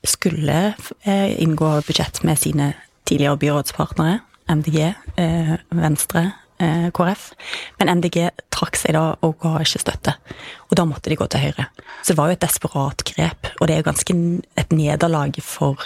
skulle 0.04 0.74
eh, 1.02 1.42
inngå 1.42 1.80
budsjett 1.86 2.22
med 2.22 2.38
sine 2.38 2.72
tidligere 3.04 3.36
byrådspartnere. 3.36 4.20
MDG, 4.48 4.94
eh, 5.16 5.54
Venstre 5.70 6.32
eh, 6.60 6.90
KrF. 6.92 7.30
Men 7.78 7.88
MDG 7.98 8.28
trakk 8.52 8.76
seg 8.76 8.94
da 8.96 9.14
og 9.24 9.38
ga 9.40 9.56
ikke 9.64 9.80
støtte. 9.80 10.16
Og 10.68 10.76
da 10.76 10.84
måtte 10.84 11.10
de 11.10 11.16
gå 11.16 11.26
til 11.32 11.40
Høyre. 11.46 11.68
Så 12.02 12.12
det 12.12 12.18
var 12.18 12.28
jo 12.28 12.36
et 12.36 12.44
desperat 12.44 13.04
grep, 13.08 13.52
og 13.60 13.66
det 13.66 13.74
er 13.74 13.80
jo 13.80 13.88
ganske 13.88 14.16
et 14.60 14.72
nederlag 14.72 15.38
for, 15.40 15.80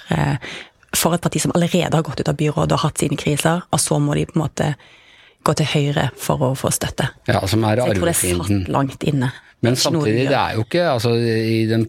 for 0.97 1.15
et 1.15 1.23
parti 1.23 1.39
som 1.39 1.55
allerede 1.55 1.95
har 1.95 2.03
gått 2.03 2.21
ut 2.21 2.31
av 2.33 2.39
byrådet 2.41 2.75
og 2.75 2.83
hatt 2.83 2.99
sine 2.99 3.19
kriser, 3.21 3.63
og 3.71 3.79
så 3.81 4.01
må 4.03 4.19
de 4.19 4.27
på 4.27 4.35
en 4.35 4.43
måte 4.43 4.73
gå 5.49 5.57
til 5.63 5.69
Høyre 5.73 6.09
for 6.21 6.45
å 6.49 6.55
få 6.59 6.71
støtte. 6.75 7.09
Ja, 7.29 7.41
som 7.49 7.65
er 7.65 7.81
Så 7.83 7.89
jeg 7.91 7.99
tror 7.99 8.11
det 8.11 8.15
arvefienden. 8.17 8.65
satt 8.65 8.75
langt 8.77 9.05
inne. 9.09 9.33
Men 9.65 9.75
samtidig, 9.81 10.29
det 10.31 10.37
er 10.39 10.55
jo 10.55 10.63
ikke 10.69 10.85
altså, 10.93 11.15
I 11.19 11.65
den 11.71 11.89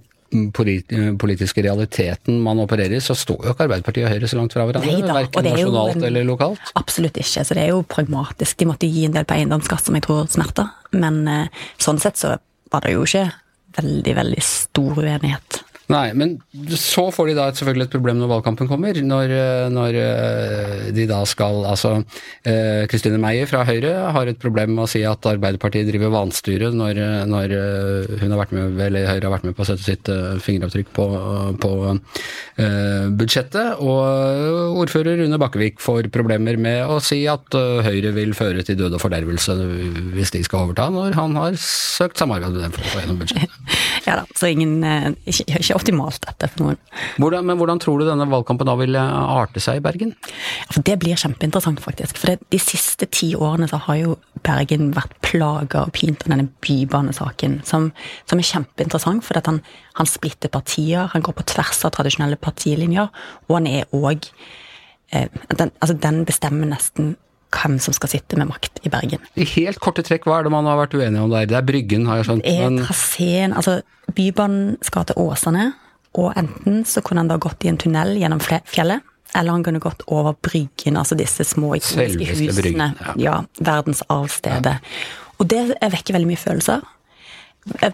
politiske 0.53 1.61
realiteten 1.65 2.39
man 2.45 2.59
opererer 2.61 2.93
i, 2.97 3.01
så 3.01 3.15
står 3.17 3.45
jo 3.47 3.53
ikke 3.53 3.65
Arbeiderpartiet 3.65 4.05
og 4.05 4.11
Høyre 4.13 4.29
så 4.29 4.37
langt 4.37 4.53
fra 4.53 4.65
hverandre. 4.69 4.91
Neida, 4.93 5.15
Verken 5.17 5.45
er 5.45 5.55
nasjonalt 5.55 5.95
en- 5.97 6.03
eller 6.09 6.23
lokalt. 6.27 6.71
Absolutt 6.77 7.17
ikke, 7.17 7.43
så 7.45 7.55
det 7.57 7.63
er 7.63 7.71
jo 7.73 7.81
pragmatisk. 7.83 8.57
De 8.57 8.65
måtte 8.69 8.89
gi 8.91 9.05
en 9.05 9.11
del 9.15 9.25
på 9.25 9.35
eiendomsskatt, 9.37 9.81
som 9.85 9.95
jeg 9.97 10.03
tror 10.05 10.27
smerter. 10.29 10.69
Men 10.93 11.27
eh, 11.27 11.47
sånn 11.79 11.99
sett 11.99 12.15
så 12.17 12.37
var 12.71 12.81
det 12.85 12.93
jo 12.93 13.03
ikke 13.03 13.31
veldig, 13.81 14.15
veldig 14.15 14.43
stor 14.43 14.95
uenighet. 15.01 15.61
Nei, 15.89 16.11
men 16.13 16.35
så 16.77 17.07
får 17.09 17.31
de 17.31 17.33
da 17.33 17.47
selvfølgelig 17.49 17.87
et 17.87 17.93
problem 17.95 18.19
når 18.19 18.29
valgkampen 18.29 18.67
kommer. 18.69 18.93
Når, 18.93 19.31
eh, 19.33 19.69
når 19.73 19.95
eh, 19.97 20.89
de 20.93 21.05
da 21.09 21.23
skal 21.25 21.63
Altså, 21.69 21.95
eh, 22.45 22.85
Kristine 22.89 23.17
Meyer 23.21 23.49
fra 23.49 23.63
Høyre 23.65 24.11
har 24.13 24.29
et 24.29 24.37
problem 24.37 24.75
med 24.75 24.83
å 24.85 24.89
si 24.89 25.01
at 25.07 25.25
Arbeiderpartiet 25.25 25.89
driver 25.89 26.13
vanstyre 26.13 26.69
når, 26.77 26.99
eh, 27.01 27.23
når 27.29 27.55
eh, 27.57 28.13
hun 28.21 28.35
har 28.35 28.41
vært 28.43 28.53
med, 28.53 28.77
eller 28.85 29.09
Høyre 29.09 29.25
har 29.25 29.33
vært 29.33 29.47
med 29.49 29.57
på 29.57 29.65
å 29.65 29.69
sette 29.71 29.87
sitt 29.87 30.11
eh, 30.13 30.37
fingeravtrykk 30.45 30.91
på, 30.93 31.07
på 31.65 31.71
eh, 31.89 33.09
budsjettet. 33.17 33.81
Og 33.81 34.77
ordfører 34.83 35.17
Rune 35.23 35.41
Bakkevik 35.41 35.81
får 35.81 36.11
problemer 36.13 36.61
med 36.61 36.85
å 36.85 36.99
si 37.01 37.23
at 37.31 37.57
eh, 37.57 37.81
Høyre 37.89 38.13
vil 38.13 38.37
føre 38.37 38.61
til 38.67 38.77
død 38.83 38.99
og 38.99 39.03
fordervelse 39.07 39.57
hvis 40.13 40.37
de 40.37 40.45
skal 40.45 40.67
overta, 40.67 40.91
når 40.93 41.17
han 41.17 41.33
har 41.41 41.57
søkt 41.57 42.21
samarbeid 42.21 42.53
med 42.53 42.67
dem 42.67 42.77
for 42.77 42.85
å 42.85 42.93
få 42.93 43.03
gjennom 43.03 43.21
budsjettet. 43.25 43.57
Ja 44.07 44.15
da, 44.15 44.23
så 44.37 44.47
ingen 44.49 44.79
eh, 44.87 45.11
ikke 45.29 45.78
optimalt 45.79 46.21
dette 46.25 46.49
for 46.51 46.65
noen. 46.65 46.79
Hvordan, 47.21 47.47
men 47.47 47.59
hvordan 47.59 47.81
tror 47.81 48.01
du 48.01 48.07
denne 48.07 48.27
valgkampen 48.29 48.67
da 48.69 48.75
vil 48.79 48.97
eh, 48.99 49.19
arte 49.39 49.63
seg 49.63 49.79
i 49.79 49.83
Bergen? 49.83 50.13
Ja, 50.67 50.83
det 50.85 50.97
blir 51.01 51.19
kjempeinteressant, 51.19 51.81
faktisk. 51.83 52.19
For 52.19 52.33
det, 52.33 52.49
de 52.53 52.59
siste 52.61 53.07
ti 53.09 53.31
årene 53.37 53.69
så 53.71 53.81
har 53.87 53.99
jo 54.01 54.17
Bergen 54.45 54.91
vært 54.95 55.15
plaga 55.25 55.85
og 55.85 55.93
pint 55.97 56.23
av 56.25 56.33
denne 56.33 56.49
bybanesaken, 56.65 57.59
som, 57.67 57.89
som 58.29 58.41
er 58.41 58.49
kjempeinteressant. 58.51 59.25
For 59.25 59.39
at 59.39 59.49
han, 59.49 59.61
han 59.99 60.09
splitter 60.09 60.51
partier, 60.53 61.09
han 61.13 61.25
går 61.25 61.39
på 61.39 61.47
tvers 61.55 61.83
av 61.87 61.95
tradisjonelle 61.97 62.39
partilinjer, 62.39 63.09
og 63.47 63.57
han 63.57 63.71
er 63.71 63.89
òg 63.95 64.29
eh, 65.15 65.27
den, 65.55 65.73
altså 65.79 65.97
den 65.97 66.23
bestemmer 66.29 66.69
nesten 66.75 67.15
hvem 67.49 67.79
som 67.81 67.95
skal 67.97 68.11
sitte 68.11 68.37
med 68.37 68.49
makt 68.51 68.81
i 68.85 68.91
Bergen. 68.93 69.23
I 69.33 69.47
helt 69.55 69.79
korte 69.81 70.03
trekk, 70.05 70.27
hva 70.29 70.39
er 70.39 70.47
det 70.47 70.53
man 70.53 70.67
har 70.69 70.77
vært 70.79 70.93
uenige 70.97 71.23
om 71.23 71.31
der? 71.33 71.47
Det 71.49 71.57
er 71.57 71.65
Bryggen, 71.65 72.05
har 72.09 72.21
jeg 72.21 72.29
skjønt. 72.29 72.45
Det 72.45 72.65
er 72.65 72.75
traseen 72.85 73.55
Altså, 73.57 73.79
Bybanen 74.15 74.77
skal 74.85 75.07
til 75.09 75.19
Åsane, 75.21 75.71
og 76.17 76.33
enten 76.39 76.83
så 76.89 77.03
kunne 77.05 77.23
han 77.23 77.31
da 77.31 77.37
gått 77.41 77.65
i 77.65 77.71
en 77.71 77.77
tunnel 77.79 78.15
gjennom 78.17 78.41
fjellet, 78.41 79.05
eller 79.37 79.53
han 79.53 79.63
kunne 79.65 79.81
gått 79.83 80.01
over 80.09 80.33
Bryggen, 80.41 80.97
altså 80.97 81.17
disse 81.17 81.45
små 81.45 81.75
ikoniske 81.77 82.29
husene. 82.31 82.55
Bryggen, 82.61 82.95
ja. 83.05 83.17
ja. 83.21 83.35
verdensarvstedet. 83.59 84.79
Og 85.39 85.49
det 85.51 85.67
vekker 85.79 86.17
veldig 86.17 86.31
mye 86.31 86.39
følelser. 86.39 86.81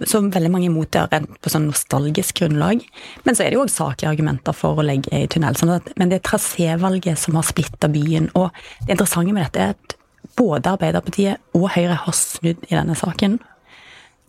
Som 0.07 0.29
veldig 0.31 0.51
mange 0.53 0.69
imot 0.69 0.93
det 0.93 1.01
rent 1.11 1.33
på 1.43 1.51
sånn 1.51 1.67
nostalgisk 1.67 2.39
grunnlag. 2.39 2.85
Men 3.25 3.35
så 3.35 3.43
er 3.43 3.51
det 3.51 3.57
jo 3.57 3.65
òg 3.65 3.73
saklige 3.73 4.13
argumenter 4.13 4.55
for 4.55 4.79
å 4.79 4.85
legge 4.85 5.11
i 5.11 5.27
tunnel. 5.31 5.57
Sånn 5.59 5.73
at, 5.75 5.89
men 5.99 6.11
det 6.11 6.21
er 6.21 6.27
trasévalget 6.29 7.19
som 7.19 7.35
har 7.35 7.47
splitta 7.47 7.89
byen. 7.91 8.29
Og 8.37 8.55
det 8.85 8.95
interessante 8.95 9.35
med 9.35 9.43
dette 9.49 9.65
er 9.65 9.75
at 9.75 9.97
både 10.39 10.71
Arbeiderpartiet 10.71 11.57
og 11.57 11.67
Høyre 11.75 11.99
har 12.05 12.15
snudd 12.15 12.63
i 12.69 12.77
denne 12.77 12.95
saken. 12.97 13.37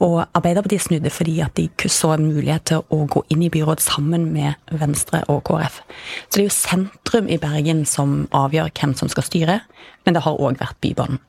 Og 0.05 0.19
Arbeiderpartiet 0.37 0.85
snudde 0.85 1.13
fordi 1.13 1.39
at 1.41 1.57
de 1.57 1.71
så 1.89 2.13
en 2.15 2.27
mulighet 2.29 2.67
til 2.69 2.83
å 2.93 2.99
gå 3.09 3.23
inn 3.33 3.47
i 3.47 3.51
byråd 3.53 3.81
sammen 3.81 4.29
med 4.35 4.59
Venstre 4.69 5.23
og 5.33 5.41
KrF. 5.49 5.81
Så 6.29 6.37
det 6.37 6.43
er 6.43 6.49
jo 6.51 6.57
sentrum 6.57 7.31
i 7.33 7.41
Bergen 7.41 7.85
som 7.89 8.27
avgjør 8.37 8.75
hvem 8.77 8.93
som 8.99 9.09
skal 9.13 9.25
styre, 9.25 9.57
men 10.05 10.17
det 10.17 10.25
har 10.27 10.37
òg 10.37 10.61
vært 10.61 10.79
Bybanen. 10.85 11.21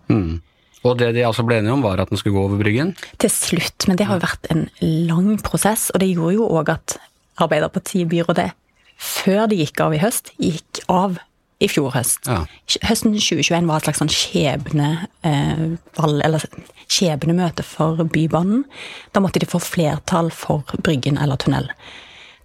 Og 0.83 0.99
det 0.99 1.13
de 1.15 1.23
altså 1.25 1.43
ble 1.47 1.61
enige 1.61 1.73
om, 1.73 1.83
var 1.83 1.99
at 1.99 2.11
den 2.11 2.19
skulle 2.19 2.35
gå 2.35 2.43
over 2.47 2.59
Bryggen? 2.59 2.93
Til 3.19 3.31
slutt, 3.33 3.87
men 3.87 3.97
det 3.99 4.07
har 4.07 4.19
jo 4.19 4.27
vært 4.27 4.51
en 4.53 4.67
lang 4.81 5.37
prosess, 5.43 5.89
og 5.93 6.03
det 6.03 6.11
gjorde 6.11 6.37
jo 6.37 6.51
òg 6.59 6.75
at 6.75 6.97
Arbeiderpartiet-byrådet 7.43 8.51
før 8.97 9.45
de 9.49 9.59
gikk 9.61 9.81
av 9.85 9.93
i 9.93 10.01
høst, 10.01 10.31
gikk 10.41 10.81
av 10.89 11.19
i 11.59 11.69
fjor 11.71 11.91
høst. 11.95 12.27
Ja. 12.29 12.43
Høsten 12.85 13.15
2021 13.15 13.69
var 13.69 13.79
et 13.79 13.87
slags 13.87 14.01
sånn 14.03 14.13
skjebne, 14.13 14.89
eh, 15.25 15.63
eller 15.97 16.43
skjebnemøte 16.87 17.65
for 17.65 18.03
Bybanen. 18.05 18.65
Da 19.13 19.23
måtte 19.23 19.41
de 19.41 19.49
få 19.49 19.59
flertall 19.63 20.29
for 20.31 20.63
Bryggen 20.83 21.17
eller 21.17 21.39
tunnel. 21.41 21.69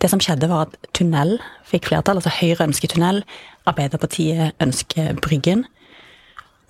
Det 0.01 0.11
som 0.11 0.19
skjedde 0.19 0.49
var 0.51 0.67
at 0.67 0.77
tunnel 0.97 1.37
fikk 1.69 1.91
flertall, 1.91 2.19
altså 2.19 2.33
Høyre 2.41 2.67
ønsker 2.67 2.91
tunnel, 2.91 3.23
Arbeiderpartiet 3.71 4.57
ønsker 4.61 5.15
Bryggen. 5.23 5.67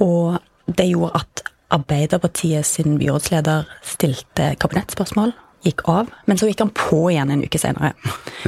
Og 0.03 0.37
det 0.67 0.91
gjorde 0.91 1.23
at 1.23 1.45
Arbeiderpartiet 1.73 2.67
sin 2.67 2.99
byrådsleder 3.01 3.65
stilte 3.87 4.53
kabinettspørsmål, 4.61 5.33
gikk 5.65 5.85
av, 5.89 6.09
men 6.27 6.39
så 6.41 6.49
gikk 6.49 6.61
han 6.65 6.71
på 6.75 6.99
igjen 7.13 7.31
en 7.31 7.43
uke 7.45 7.59
senere. 7.61 7.93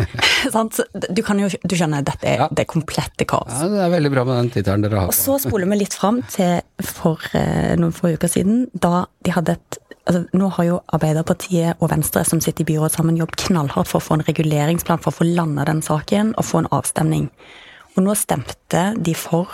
Sant? 0.55 0.81
Du 1.15 1.23
kan 1.27 1.39
jo 1.41 1.49
du 1.63 1.75
skjønner, 1.77 2.05
dette 2.07 2.27
er 2.29 2.43
Ja. 2.45 2.49
det 2.51 2.67
komplette 2.71 3.27
kaos. 3.29 3.53
Ja, 3.55 3.69
Det 3.69 3.81
er 3.87 3.91
veldig 3.95 4.11
bra 4.13 4.25
med 4.25 4.37
den 4.41 4.51
tittelen 4.51 4.83
dere 4.83 5.01
har. 5.05 5.13
Og 5.13 5.15
så 5.17 5.39
spoler 5.41 5.69
vi 5.71 5.79
litt 5.85 5.95
fram 5.95 6.23
til 6.29 6.61
for 6.83 7.19
eh, 7.35 7.75
noen 7.81 7.93
få 7.95 8.13
uker 8.17 8.29
siden, 8.29 8.67
da 8.75 9.07
de 9.25 9.31
hadde 9.37 9.57
et 9.59 9.79
altså 10.05 10.27
Nå 10.37 10.51
har 10.53 10.65
jo 10.69 10.75
Arbeiderpartiet 10.93 11.79
og 11.81 11.89
Venstre 11.89 12.27
som 12.29 12.37
sitter 12.45 12.61
i 12.61 12.67
byrådet 12.75 12.93
sammen, 12.93 13.17
jobbet 13.17 13.41
knallhardt 13.47 13.89
for 13.89 14.03
å 14.03 14.05
få 14.05 14.19
en 14.19 14.25
reguleringsplan 14.27 15.01
for 15.01 15.09
å 15.15 15.17
få 15.17 15.25
landa 15.35 15.65
den 15.65 15.81
saken 15.81 16.35
og 16.37 16.45
få 16.45 16.59
en 16.61 16.69
avstemning. 16.77 17.31
Og 17.97 18.03
nå 18.05 18.13
stemte 18.19 18.83
de 19.01 19.15
for 19.17 19.49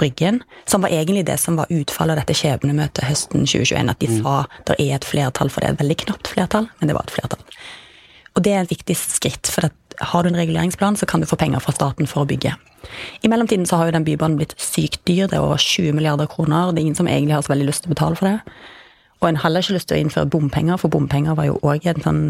Bryggen, 0.00 0.40
som 0.70 0.84
var 0.84 0.94
egentlig 0.94 1.26
det 1.28 1.36
som 1.42 1.58
var 1.60 1.70
utfallet 1.72 2.16
av 2.16 2.22
dette 2.22 2.36
skjebnemøtet 2.38 3.04
høsten 3.04 3.44
2021. 3.44 3.92
At 3.92 4.00
de 4.00 4.08
sa 4.20 4.36
det 4.70 4.78
er 4.80 4.96
et 4.96 5.06
flertall 5.06 5.52
for 5.52 5.62
det. 5.62 5.74
Et 5.74 5.84
veldig 5.84 5.98
knapt 6.06 6.32
flertall, 6.32 6.70
men 6.80 6.90
det 6.90 6.96
var 6.96 7.06
et 7.06 7.14
flertall. 7.18 7.44
Og 8.38 8.44
det 8.46 8.54
er 8.54 8.64
et 8.64 8.72
viktig 8.72 8.96
skritt, 8.96 9.50
for 9.50 9.68
at 9.68 9.76
har 10.00 10.24
du 10.24 10.30
en 10.30 10.38
reguleringsplan, 10.38 10.96
så 10.96 11.06
kan 11.06 11.20
du 11.20 11.28
få 11.28 11.36
penger 11.36 11.60
fra 11.60 11.74
staten 11.76 12.08
for 12.08 12.24
å 12.24 12.28
bygge. 12.28 12.54
I 13.20 13.28
mellomtiden 13.28 13.66
så 13.68 13.76
har 13.76 13.90
jo 13.90 13.96
den 13.98 14.06
bybanen 14.06 14.38
blitt 14.40 14.54
sykt 14.56 15.02
dyr, 15.04 15.26
det 15.28 15.36
er 15.36 15.44
over 15.44 15.60
20 15.60 15.92
milliarder 15.98 16.30
kroner. 16.30 16.72
Det 16.72 16.80
er 16.80 16.88
ingen 16.88 16.96
som 16.96 17.10
egentlig 17.10 17.36
har 17.36 17.44
så 17.44 17.52
veldig 17.52 17.68
lyst 17.68 17.84
til 17.84 17.92
å 17.92 17.96
betale 17.96 18.16
for 18.16 18.30
det. 18.30 18.54
Og 19.20 19.28
en 19.28 19.36
heller 19.42 19.60
ikke 19.60 19.76
lyst 19.76 19.90
til 19.90 19.98
å 19.98 20.00
innføre 20.00 20.30
bompenger, 20.32 20.80
for 20.80 20.92
bompenger 20.92 21.36
var 21.36 21.50
jo 21.50 21.58
òg 21.60 21.84
en 21.92 22.00
sånn 22.06 22.22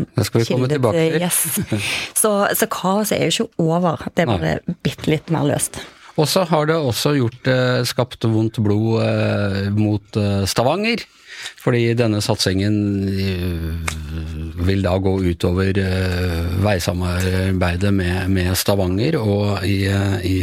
kilde 0.43 0.81
til. 0.81 1.21
Yes. 1.21 1.39
Så, 2.19 2.33
så 2.59 2.67
kaoset 2.67 3.21
er 3.21 3.29
jo 3.29 3.47
ikke 3.47 3.62
over, 3.62 4.03
det 4.17 4.25
er 4.25 4.33
bare 4.33 4.77
bitte 4.83 5.12
litt 5.12 5.31
mer 5.31 5.47
løst. 5.47 5.79
Og 6.21 6.29
så 6.29 6.45
har 6.45 6.69
det 6.69 6.77
også 6.77 7.15
gjort 7.17 7.49
eh, 7.49 7.81
skapt 7.89 8.27
vondt 8.29 8.61
blod 8.61 9.00
eh, 9.07 9.71
mot 9.73 10.21
eh, 10.21 10.45
Stavanger. 10.49 11.07
Fordi 11.61 11.82
denne 11.99 12.23
satsingen 12.25 12.76
eh, 13.11 13.97
vil 14.64 14.82
da 14.85 14.94
gå 15.02 15.12
utover 15.20 15.76
eh, 15.78 16.47
veisamarbeidet 16.64 17.92
med, 17.94 18.30
med 18.32 18.54
Stavanger. 18.59 19.18
Og 19.20 19.66
i, 19.68 19.85
eh, 19.90 20.16
i 20.25 20.37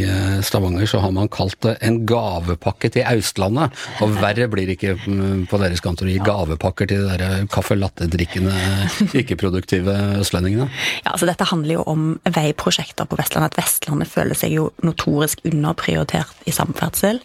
Stavanger 0.46 0.86
så 0.90 1.02
har 1.02 1.14
man 1.14 1.30
kalt 1.32 1.58
det 1.66 1.76
en 1.86 2.00
gavepakke 2.08 2.92
til 2.94 3.06
Austlandet. 3.10 3.74
Og 4.04 4.14
verre 4.20 4.46
blir 4.50 4.70
det 4.70 4.78
ikke 4.78 4.94
mm, 5.00 5.46
på 5.50 5.60
deres 5.62 5.82
kant 5.84 6.04
å 6.04 6.08
gi 6.08 6.18
gavepakker 6.22 6.90
til 6.90 7.02
de 7.02 7.18
der 7.18 7.50
caffè 7.50 7.74
latte-drikkende, 7.78 8.54
ikke-produktive 9.22 9.96
østlendingene. 10.22 10.70
Ja, 11.02 11.14
altså 11.16 11.28
Dette 11.28 11.50
handler 11.50 11.80
jo 11.80 11.86
om 11.90 12.08
veiprosjekter 12.22 13.10
på 13.10 13.18
Vestlandet. 13.18 13.56
At 13.56 13.64
Vestlandet 13.64 14.10
føler 14.12 14.38
seg 14.38 14.54
jo 14.54 14.70
notorisk 14.86 15.42
underprioritert 15.48 16.46
i 16.46 16.54
samferdsel. 16.54 17.22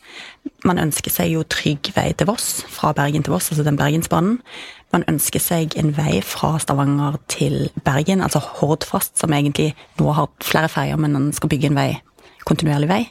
Man 0.63 0.79
ønsker 0.79 1.11
seg 1.11 1.31
jo 1.33 1.43
trygg 1.47 1.89
vei 1.95 2.09
til 2.15 2.27
Voss, 2.27 2.63
fra 2.71 2.93
Bergen 2.95 3.23
til 3.23 3.33
Voss, 3.33 3.49
altså 3.51 3.63
den 3.67 3.77
Bergensbanen. 3.79 4.37
Man 4.93 5.03
ønsker 5.09 5.39
seg 5.43 5.75
en 5.79 5.91
vei 5.97 6.19
fra 6.23 6.53
Stavanger 6.61 7.17
til 7.31 7.69
Bergen, 7.83 8.21
altså 8.23 8.39
Hordfast, 8.61 9.17
som 9.19 9.33
egentlig 9.35 9.73
nå 9.99 10.11
har 10.15 10.29
flere 10.43 10.69
ferger, 10.71 10.99
men 11.01 11.15
den 11.17 11.31
skal 11.35 11.49
bygge 11.51 11.71
en 11.71 11.79
vei, 11.79 11.89
kontinuerlig 12.47 12.89
vei. 12.91 13.01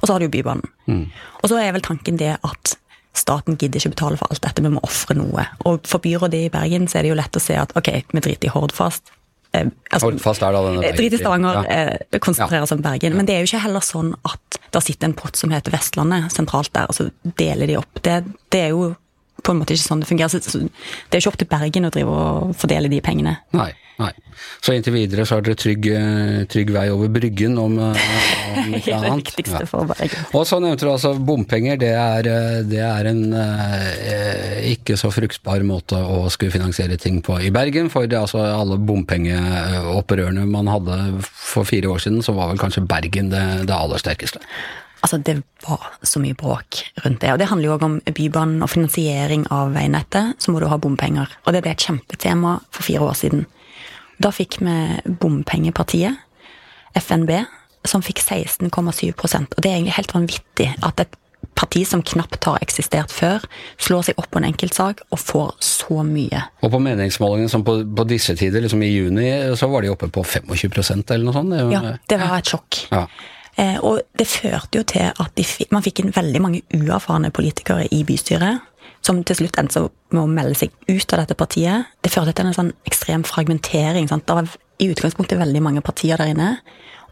Og 0.00 0.06
så 0.06 0.12
har 0.14 0.20
du 0.22 0.28
jo 0.28 0.34
Bybanen. 0.36 1.10
Og 1.42 1.48
så 1.50 1.58
er 1.60 1.72
vel 1.76 1.84
tanken 1.84 2.20
det 2.20 2.36
at 2.44 2.76
staten 3.14 3.56
gidder 3.60 3.78
ikke 3.80 3.94
betale 3.96 4.16
for 4.20 4.28
alt 4.32 4.42
dette, 4.44 4.62
vi 4.64 4.72
må 4.74 4.80
ofre 4.84 5.14
noe. 5.16 5.44
Og 5.68 5.84
for 5.88 6.02
byrådet 6.04 6.46
i 6.46 6.52
Bergen 6.52 6.88
så 6.90 6.98
er 6.98 7.06
det 7.06 7.12
jo 7.14 7.18
lett 7.20 7.36
å 7.36 7.42
se 7.42 7.56
at 7.60 7.72
ok, 7.78 7.90
vi 8.12 8.20
driter 8.24 8.48
i 8.50 8.54
Hordfast. 8.54 9.12
Eh, 9.54 9.68
altså, 9.92 10.08
Hordfast 10.10 10.42
er 10.42 10.52
da 10.56 10.62
denne 10.66 10.82
Eh, 10.88 10.96
Drit 10.98 11.14
i 11.14 11.20
Stavanger, 11.20 11.60
Ja. 11.62 11.62
eh, 11.70 12.18
konsentrerer 12.18 12.66
seg 12.66 12.78
om 12.80 12.82
Bergen. 12.82 13.14
Men 13.16 13.26
det 13.26 13.36
er 13.36 13.44
jo 13.44 13.50
ikke 13.52 13.62
heller 13.62 13.80
sånn 13.86 14.14
at 14.24 14.53
det 14.74 14.84
sitter 14.84 15.10
en 15.10 15.16
pott 15.18 15.38
som 15.38 15.52
heter 15.54 15.74
Vestlandet 15.74 16.32
sentralt 16.34 16.72
der, 16.74 16.90
og 16.90 16.96
så 16.98 17.08
deler 17.38 17.70
de 17.70 17.78
opp. 17.80 18.02
Det, 18.02 18.20
det 18.52 18.62
er 18.66 18.74
jo 18.74 18.92
på 19.44 19.52
en 19.54 19.60
måte 19.62 19.76
ikke 19.76 19.86
sånn 19.86 20.02
det 20.04 20.10
fungerer. 20.10 20.42
Så, 20.44 20.64
det 20.66 21.18
er 21.18 21.22
ikke 21.22 21.34
opp 21.34 21.40
til 21.42 21.50
Bergen 21.52 21.88
å 21.88 21.94
drive 21.94 22.18
og 22.26 22.54
fordele 22.58 22.88
de 22.92 23.00
pengene. 23.04 23.36
Nei. 23.56 23.70
nei. 24.00 24.10
Så 24.64 24.72
inntil 24.74 24.94
videre 24.96 25.24
så 25.28 25.36
har 25.38 25.44
dere 25.46 25.58
trygg, 25.60 25.86
eh, 25.92 26.38
trygg 26.50 26.72
vei 26.74 26.86
over 26.90 27.10
Bryggen, 27.12 27.58
om, 27.60 27.76
eh, 27.78 28.06
om 28.64 28.74
ikke 28.78 28.88
Det 28.88 28.94
er 28.96 29.04
det 29.04 29.10
annet. 29.12 29.28
viktigste 29.28 29.60
Ja. 29.62 29.68
for 29.70 29.88
Bergen. 29.92 30.24
Og 30.34 30.46
så 30.48 30.58
nevnte 30.64 30.88
du 30.88 30.90
altså 30.90 31.12
bompenger. 31.20 31.78
Det 31.80 31.92
er, 31.92 32.28
eh, 32.32 32.62
det 32.68 32.80
er 32.82 33.10
en 33.12 33.22
eh, 33.38 34.70
ikke 34.74 34.96
så 35.00 35.12
fruktbar 35.14 35.62
måte 35.68 36.00
å 36.00 36.24
skulle 36.32 36.54
finansiere 36.54 36.96
ting 37.00 37.20
på 37.24 37.36
i 37.44 37.52
Bergen. 37.54 37.90
For 37.92 38.08
det, 38.08 38.16
er 38.18 38.24
altså, 38.26 38.40
alle 38.42 38.80
bompengeopprørene 38.80 40.46
man 40.48 40.72
hadde 40.72 40.98
for 41.24 41.68
fire 41.68 41.92
år 41.92 42.02
siden, 42.06 42.22
så 42.24 42.34
var 42.36 42.50
vel 42.52 42.58
kanskje 42.64 42.86
Bergen 42.88 43.30
det, 43.32 43.44
det 43.68 43.76
aller 43.76 44.00
sterkeste. 44.02 44.40
Altså, 45.04 45.18
det 45.20 45.42
var 45.66 45.82
så 46.06 46.20
mye 46.22 46.36
bråk 46.38 46.80
rundt 47.04 47.20
det. 47.20 47.32
Og 47.34 47.40
det 47.40 47.48
handler 47.50 47.68
jo 47.68 47.74
også 47.74 47.88
om 47.90 47.96
Bybanen 48.16 48.62
og 48.64 48.70
finansiering 48.72 49.44
av 49.52 49.74
veinettet. 49.76 50.38
Så 50.40 50.52
må 50.52 50.62
du 50.62 50.68
ha 50.70 50.78
bompenger. 50.80 51.28
Og 51.44 51.52
det 51.52 51.60
ble 51.64 51.74
et 51.74 51.84
kjempetema 51.84 52.56
for 52.72 52.86
fire 52.86 53.04
år 53.04 53.18
siden. 53.20 53.44
Da 54.22 54.30
fikk 54.32 54.62
vi 54.62 54.76
Bompengepartiet, 55.20 56.16
FNB, 56.96 57.34
som 57.84 58.00
fikk 58.04 58.22
16,7% 58.22 59.56
Og 59.56 59.60
det 59.60 59.68
er 59.68 59.76
egentlig 59.76 59.98
helt 59.98 60.14
vanvittig 60.14 60.70
at 60.86 61.02
et 61.02 61.20
parti 61.54 61.84
som 61.86 62.02
knapt 62.02 62.46
har 62.48 62.62
eksistert 62.64 63.12
før, 63.12 63.44
slår 63.76 64.08
seg 64.08 64.18
opp 64.20 64.30
på 64.32 64.40
en 64.40 64.46
enkeltsak 64.48 65.02
og 65.12 65.20
får 65.20 65.52
så 65.62 66.00
mye. 66.06 66.40
Og 66.64 66.72
på 66.72 66.80
meningsmålingene 66.82 67.52
som 67.52 67.64
på, 67.66 67.76
på 67.84 68.06
disse 68.08 68.34
tider, 68.38 68.64
liksom 68.64 68.82
i 68.82 68.90
juni, 68.90 69.28
så 69.58 69.68
var 69.70 69.84
de 69.84 69.92
oppe 69.92 70.08
på 70.12 70.24
25% 70.24 71.12
eller 71.14 71.28
noe 71.28 71.36
sånt. 71.36 71.54
Ja, 71.74 71.96
det 72.10 72.20
var 72.22 72.38
et 72.38 72.50
sjokk. 72.54 72.80
Ja. 72.90 73.04
Eh, 73.56 73.76
og 73.86 74.00
det 74.18 74.26
førte 74.26 74.80
jo 74.80 74.82
til 74.82 75.10
at 75.12 75.34
de, 75.38 75.44
man 75.70 75.82
fikk 75.84 76.00
inn 76.02 76.14
veldig 76.16 76.40
mange 76.42 76.62
uerfarne 76.74 77.30
politikere 77.34 77.86
i 77.94 78.00
bystyret, 78.06 78.60
som 79.04 79.20
til 79.22 79.36
slutt 79.36 79.58
endte 79.60 79.84
med 80.14 80.22
å 80.22 80.26
melde 80.30 80.56
seg 80.58 80.72
ut 80.88 81.12
av 81.14 81.20
dette 81.22 81.36
partiet. 81.38 81.86
Det 82.02 82.10
førte 82.12 82.32
til 82.34 82.48
en 82.50 82.56
sånn 82.56 82.72
ekstrem 82.88 83.22
fragmentering. 83.28 84.08
Sant? 84.10 84.26
Det 84.26 84.34
var 84.40 84.48
i 84.82 84.88
utgangspunktet 84.90 85.38
veldig 85.38 85.62
mange 85.62 85.82
partier 85.84 86.18
der 86.18 86.32
inne. 86.32 86.56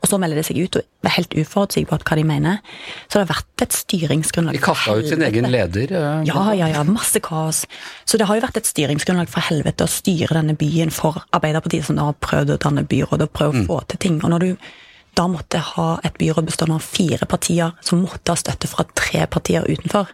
Og 0.03 0.09
så 0.11 0.19
melder 0.19 0.41
de 0.41 0.43
seg 0.43 0.57
ut, 0.59 0.77
og 0.81 1.07
er 1.07 1.13
helt 1.15 1.35
uforutsigbart 1.39 2.03
hva 2.09 2.17
de 2.19 2.25
mener. 2.27 2.57
Så 3.07 3.21
det 3.21 3.29
har 3.29 3.37
vært 3.37 3.63
et 3.63 3.77
styringsgrunnlag. 3.77 4.57
De 4.57 4.63
kasta 4.65 4.97
ut 4.99 5.07
sin 5.07 5.23
egen 5.23 5.47
leder. 5.53 5.93
eh, 5.95 6.25
Ja, 6.27 6.43
ja, 6.59 6.67
ja. 6.73 6.83
Masse 6.83 7.21
kaos. 7.23 7.67
Så 8.05 8.19
det 8.19 8.27
har 8.27 8.35
jo 8.35 8.43
vært 8.43 8.57
et 8.59 8.67
styringsgrunnlag 8.67 9.31
for 9.31 9.47
helvete 9.47 9.87
å 9.87 9.93
styre 9.93 10.35
denne 10.41 10.57
byen 10.59 10.91
for 10.91 11.23
Arbeiderpartiet, 11.31 11.85
som 11.87 11.95
da 12.01 12.09
har 12.11 12.19
prøvd 12.19 12.57
å 12.57 12.59
danne 12.59 12.83
byråd 12.83 13.23
og 13.29 13.31
prøve 13.37 13.63
å 13.63 13.67
få 13.69 13.79
til 13.93 13.99
ting. 14.09 14.19
Og 14.25 14.31
når 14.35 14.39
du 14.49 14.57
da 15.19 15.27
måtte 15.29 15.61
ha 15.75 15.89
et 16.05 16.17
byråd 16.21 16.49
bestående 16.49 16.79
av 16.81 16.87
fire 16.87 17.27
partier, 17.29 17.75
som 17.85 18.05
måtte 18.07 18.33
ha 18.33 18.39
støtte 18.41 18.71
fra 18.71 18.87
tre 18.97 19.27
partier 19.31 19.67
utenfor, 19.69 20.09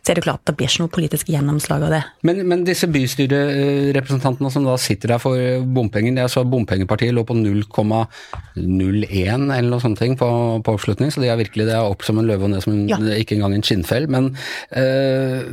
så 0.00 0.14
er 0.14 0.16
det 0.16 0.22
klart 0.24 0.40
det 0.48 0.54
blir 0.56 0.64
ikke 0.70 0.80
noe 0.80 0.92
politisk 0.94 1.28
gjennomslag 1.28 1.82
av 1.84 1.90
det. 1.92 1.98
Men, 2.24 2.38
men 2.48 2.62
disse 2.64 2.88
bystyrerepresentantene 2.88 4.48
som 4.52 4.64
da 4.64 4.72
sitter 4.80 5.12
der 5.12 5.20
for 5.20 5.36
bompenger, 5.76 6.16
jeg 6.22 6.32
så 6.32 6.40
Bompengepartiet 6.48 7.12
lå 7.12 7.22
på 7.28 7.36
0,01 7.36 8.08
eller 8.56 9.68
noe 9.68 9.82
sånt 9.84 10.00
på, 10.00 10.28
på 10.64 10.74
oppslutning, 10.74 11.12
så 11.12 11.20
de 11.20 11.28
er 11.28 11.36
virkelig 11.42 11.68
det 11.68 11.76
er 11.76 11.84
opp 11.84 12.00
som 12.06 12.16
en 12.20 12.28
løve 12.30 12.48
og 12.48 12.54
ned 12.54 12.64
som 12.64 12.72
en, 12.74 12.86
Ja. 12.88 12.96
ikke 13.20 13.36
engang 13.36 13.58
en 13.58 13.66
skinnfell. 13.66 14.08
Men 14.10 14.30
eh, 14.72 15.44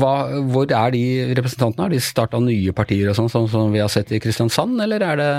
hva, 0.00 0.14
hvor 0.48 0.64
er 0.64 0.96
de 0.96 1.04
representantene? 1.36 1.84
Har 1.84 1.92
de 1.92 2.00
starta 2.00 2.40
nye 2.40 2.72
partier 2.76 3.12
og 3.12 3.18
sånn, 3.20 3.28
sånn 3.32 3.50
som 3.52 3.68
vi 3.74 3.84
har 3.84 3.92
sett 3.92 4.14
i 4.16 4.22
Kristiansand, 4.24 4.80
eller 4.80 5.04
er 5.04 5.20
det 5.20 5.30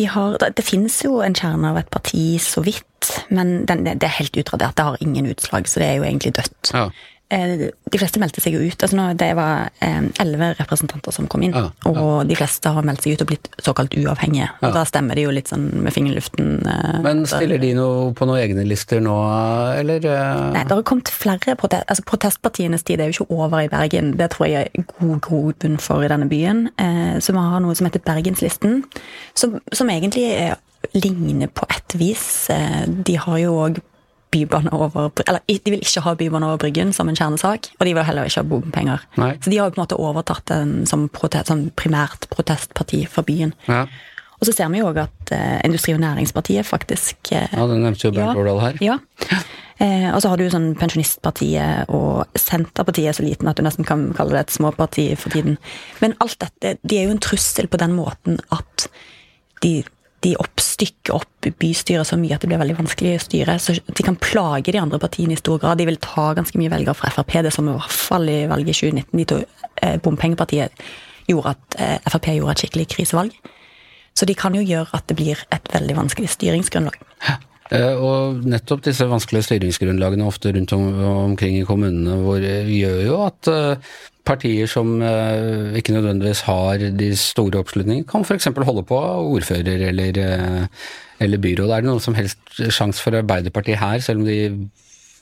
De 0.00 0.06
har, 0.08 0.38
det, 0.40 0.64
finnes 0.64 0.94
jo 1.04 1.18
en 1.20 1.34
kjerne 1.36 1.74
av 1.74 1.76
et 1.76 1.88
parti 1.92 2.38
så 2.40 2.62
vidt, 2.64 3.10
men 3.28 3.66
den, 3.68 3.82
det 3.84 4.06
er 4.06 4.14
helt 4.16 4.38
utradert. 4.40 4.78
Det 4.78 4.86
har 4.86 5.02
ingen 5.04 5.28
utslag, 5.28 5.68
så 5.68 5.82
det 5.82 5.88
er 5.90 5.98
jo 5.98 6.06
egentlig 6.08 6.32
dødt. 6.38 6.70
Ja. 6.72 6.86
Eh, 7.30 7.68
De 7.90 7.98
fleste 7.98 8.18
meldte 8.22 8.40
seg 8.42 8.54
jo 8.54 8.60
ut. 8.60 8.82
altså 8.82 9.16
Det 9.18 9.28
var 9.36 9.70
elleve 9.80 10.54
representanter 10.58 11.12
som 11.12 11.26
kom 11.26 11.42
inn. 11.42 11.52
Ja, 11.54 11.70
ja. 11.84 11.90
Og 11.90 12.26
de 12.28 12.34
fleste 12.38 12.70
har 12.70 12.82
meldt 12.86 13.02
seg 13.02 13.14
ut 13.16 13.22
og 13.22 13.28
blitt 13.30 13.48
såkalt 13.62 13.94
uavhengige. 13.98 14.48
Og 14.62 14.68
Ja. 14.68 14.70
da 14.72 14.84
stemmer 14.84 15.14
de 15.14 15.22
jo 15.22 15.30
litt 15.30 15.48
sånn 15.48 15.72
med 15.82 15.92
fingeren 15.92 16.12
i 16.12 16.20
luften. 16.20 16.66
eh, 16.66 17.00
Men 17.02 17.24
stiller 17.26 17.58
de 17.60 17.72
noe 17.74 18.12
på 18.14 18.26
noen 18.26 18.38
egne 18.42 18.66
lister 18.66 19.00
nå, 19.00 19.16
eller? 19.78 20.04
eh? 20.06 20.52
Nei, 20.52 20.62
det 20.64 20.70
har 20.70 20.82
kommet 20.82 21.08
flere 21.08 21.56
protest, 21.56 21.84
altså 21.88 22.04
Protestpartienes 22.04 22.82
tid 22.84 23.00
er 23.00 23.10
jo 23.10 23.24
ikke 23.24 23.30
over 23.30 23.58
i 23.64 23.68
Bergen. 23.68 24.16
Det 24.16 24.30
tror 24.30 24.46
jeg 24.48 24.70
er 24.74 24.84
god 25.00 25.20
grobunn 25.20 25.78
for 25.80 26.02
i 26.04 26.08
denne 26.08 26.28
byen. 26.28 26.68
Eh, 26.78 27.18
så 27.20 27.32
vi 27.32 27.38
har 27.38 27.60
noe 27.60 27.74
som 27.74 27.86
heter 27.86 28.00
Bergenslisten, 28.00 28.84
som, 29.34 29.60
som 29.72 29.88
egentlig 29.88 30.30
er, 30.36 30.56
ligner 30.94 31.46
på 31.48 31.66
et 31.70 31.94
vis. 31.98 32.48
Eh, 32.50 32.86
de 32.86 33.14
har 33.16 33.38
jo 33.38 33.52
òg 33.68 33.80
bybane 34.30 34.72
over 34.72 35.10
Eller 35.26 35.40
de 35.46 35.72
vil 35.72 35.80
ikke 35.82 36.02
ha 36.04 36.14
bybane 36.14 36.46
over 36.46 36.60
Bryggen 36.62 36.92
som 36.96 37.08
en 37.08 37.18
kjernesak, 37.18 37.72
og 37.78 37.86
de 37.86 37.94
vil 37.96 38.06
heller 38.06 38.28
ikke 38.28 38.42
ha 38.42 38.48
bompenger. 38.50 39.06
Nei. 39.20 39.32
Så 39.42 39.50
de 39.50 39.58
har 39.58 39.70
jo 39.70 39.74
på 39.74 39.80
en 39.80 39.86
måte 39.86 39.98
overtatt 39.98 40.46
den 40.52 40.86
som 40.86 41.08
protest, 41.08 41.50
sånn 41.50 41.70
primært 41.76 42.28
protestparti 42.32 43.04
for 43.10 43.26
byen. 43.26 43.54
Ja. 43.68 43.86
Og 44.40 44.48
så 44.48 44.54
ser 44.56 44.70
vi 44.72 44.80
jo 44.80 44.88
òg 44.88 45.02
at 45.02 45.32
eh, 45.36 45.58
Industri- 45.68 45.92
og 45.92 46.00
Næringspartiet 46.00 46.64
faktisk 46.64 47.32
eh, 47.36 47.50
ja, 47.52 47.66
det 47.68 47.80
nevnte 47.82 48.08
jo 48.08 48.14
Bernt 48.16 48.40
Årdal 48.40 48.62
her. 48.64 48.78
ja. 48.84 48.98
Eh, 49.80 50.10
og 50.12 50.18
så 50.20 50.28
har 50.28 50.36
du 50.36 50.44
sånn 50.52 50.74
Pensjonistpartiet 50.76 51.88
og 51.96 52.28
Senterpartiet 52.36 53.08
er 53.08 53.16
så 53.16 53.24
liten 53.24 53.48
at 53.48 53.56
du 53.56 53.64
nesten 53.64 53.86
kan 53.88 54.10
kalle 54.16 54.34
det 54.36 54.42
et 54.42 54.52
småparti 54.52 55.06
for 55.16 55.32
tiden. 55.32 55.56
Men 56.02 56.12
alt 56.20 56.36
dette, 56.42 56.74
de 56.84 56.98
er 56.98 57.08
jo 57.08 57.14
en 57.14 57.22
trussel 57.24 57.68
på 57.70 57.80
den 57.80 57.94
måten 57.96 58.36
at 58.52 58.90
de, 59.64 59.78
de 60.24 60.34
oppstykker 60.36 61.14
opp 61.16 61.48
bystyret 61.60 62.08
så 62.08 62.18
mye 62.20 62.36
at 62.36 62.42
det 62.44 62.50
blir 62.50 62.60
veldig 62.60 62.76
vanskelig 62.78 63.14
å 63.16 63.22
styre. 63.24 63.56
Så 63.62 63.78
de 63.80 64.04
kan 64.04 64.18
plage 64.20 64.72
de 64.72 64.80
andre 64.80 65.00
partiene 65.00 65.36
i 65.36 65.40
stor 65.40 65.60
grad. 65.62 65.80
De 65.80 65.88
vil 65.88 66.00
ta 66.02 66.30
ganske 66.36 66.60
mye 66.60 66.72
velgere 66.72 66.96
fra 66.98 67.12
Frp, 67.14 67.38
det 67.46 67.54
som 67.54 67.68
i 67.70 67.76
hvert 67.76 67.96
fall 67.96 68.28
i 68.28 68.42
valget 68.50 68.74
i 68.74 68.90
2019 68.92 69.22
de 69.22 69.28
to, 69.32 69.40
eh, 69.80 69.96
Bompengepartiet 70.04 70.84
gjorde 71.30 71.54
at 71.54 71.78
eh, 71.80 71.96
Frp 72.12 72.34
gjorde 72.36 72.56
et 72.56 72.64
skikkelig 72.64 72.88
krisevalg. 72.96 73.38
Så 74.16 74.26
de 74.28 74.36
kan 74.36 74.56
jo 74.56 74.64
gjøre 74.66 74.92
at 74.98 75.06
det 75.08 75.16
blir 75.16 75.40
et 75.54 75.72
veldig 75.72 75.96
vanskelig 75.96 76.34
styringsgrunnlag. 76.34 76.98
Eh, 77.70 77.94
Og 77.94 78.44
nettopp 78.44 78.82
disse 78.84 79.06
vanskelige 79.08 79.46
styringsgrunnlagene 79.46 80.26
ofte 80.26 80.52
rundt 80.52 80.72
om, 80.76 80.88
omkring 81.30 81.60
i 81.60 81.64
kommunene 81.64 82.18
hvor 82.24 82.42
eh, 82.44 82.68
gjør 82.76 83.04
jo 83.06 83.20
at 83.24 83.52
partier 84.26 84.68
som 84.70 84.98
eh, 85.02 85.78
ikke 85.80 85.94
nødvendigvis 85.94 86.44
har 86.48 86.82
de 86.98 87.10
store 87.18 87.62
oppslutningene, 87.62 88.06
kan 88.08 88.24
f.eks. 88.26 88.50
holde 88.54 88.84
på 88.88 88.98
ordfører 89.36 89.88
eller, 89.90 90.20
eh, 90.20 90.84
eller 91.24 91.42
byråd. 91.42 91.72
Er 91.72 91.82
det 91.82 91.90
noen 91.90 92.04
som 92.04 92.16
helst 92.18 92.38
sjanse 92.60 93.02
for 93.02 93.16
Arbeiderpartiet 93.18 93.80
her, 93.80 94.02
selv 94.04 94.22
om 94.22 94.28
de 94.28 94.38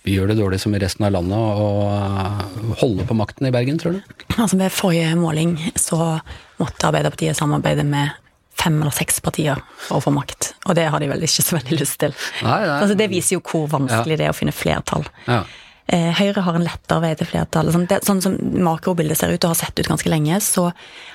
gjør 0.08 0.30
det 0.30 0.38
dårlig 0.38 0.60
som 0.62 0.74
i 0.74 0.80
resten 0.82 1.06
av 1.08 1.14
landet, 1.16 1.36
å 1.38 1.68
eh, 1.92 2.72
holde 2.82 3.06
på 3.08 3.16
makten 3.18 3.48
i 3.48 3.54
Bergen, 3.54 3.80
tror 3.80 3.98
du? 3.98 4.16
Altså 4.38 4.58
Ved 4.60 4.74
forrige 4.74 5.14
måling 5.18 5.56
så 5.78 6.18
måtte 6.60 6.90
Arbeiderpartiet 6.90 7.38
samarbeide 7.38 7.86
med 7.86 8.16
fem 8.58 8.80
eller 8.80 8.94
seks 8.94 9.20
partier 9.22 9.60
for 9.86 10.00
å 10.00 10.02
få 10.02 10.12
makt. 10.14 10.52
Og 10.66 10.74
det 10.78 10.88
har 10.90 11.02
de 11.02 11.10
vel 11.10 11.22
ikke 11.22 11.44
så 11.46 11.58
veldig 11.58 11.78
lyst 11.78 12.00
til. 12.02 12.14
Nei, 12.42 12.60
nei. 12.66 12.78
Altså 12.80 12.98
Det 12.98 13.08
viser 13.12 13.36
jo 13.38 13.44
hvor 13.46 13.68
vanskelig 13.70 14.18
det 14.18 14.26
er 14.26 14.34
å 14.34 14.38
finne 14.38 14.54
flertall. 14.56 15.06
Ja. 15.28 15.44
Eh, 15.88 16.10
Høyre 16.18 16.42
har 16.44 16.56
en 16.58 16.66
lettere 16.66 17.00
vei 17.00 17.14
til 17.16 17.30
flertall. 17.30 17.70
Sånn, 17.72 17.86
det, 17.88 18.02
sånn 18.04 18.20
som 18.20 18.34
makrobildet 18.64 19.16
ser 19.16 19.32
ut 19.32 19.44
og 19.46 19.54
har 19.54 19.60
sett 19.62 19.80
ut 19.80 19.88
ganske 19.88 20.10
lenge, 20.12 20.36
så 20.44 20.68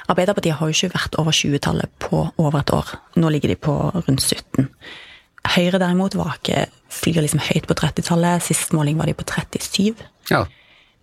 Arbeiderpartiet 0.10 0.58
har 0.58 0.70
jo 0.70 0.76
ikke 0.76 0.96
vært 0.96 1.18
over 1.22 1.36
20-tallet 1.38 1.92
på 2.02 2.24
over 2.42 2.60
et 2.64 2.74
år. 2.74 2.96
Nå 3.22 3.30
ligger 3.36 3.54
de 3.54 3.60
på 3.70 3.76
rundt 3.94 4.26
17. 4.26 4.66
Høyre 5.54 5.78
derimot 5.78 6.18
var 6.18 6.40
ikke, 6.40 6.66
flyr 6.94 7.22
liksom 7.22 7.44
høyt 7.46 7.70
på 7.70 7.78
30-tallet. 7.78 8.44
Sist 8.48 8.74
måling 8.74 8.98
var 8.98 9.12
de 9.12 9.18
på 9.18 9.28
37. 9.30 10.04
ja. 10.34 10.46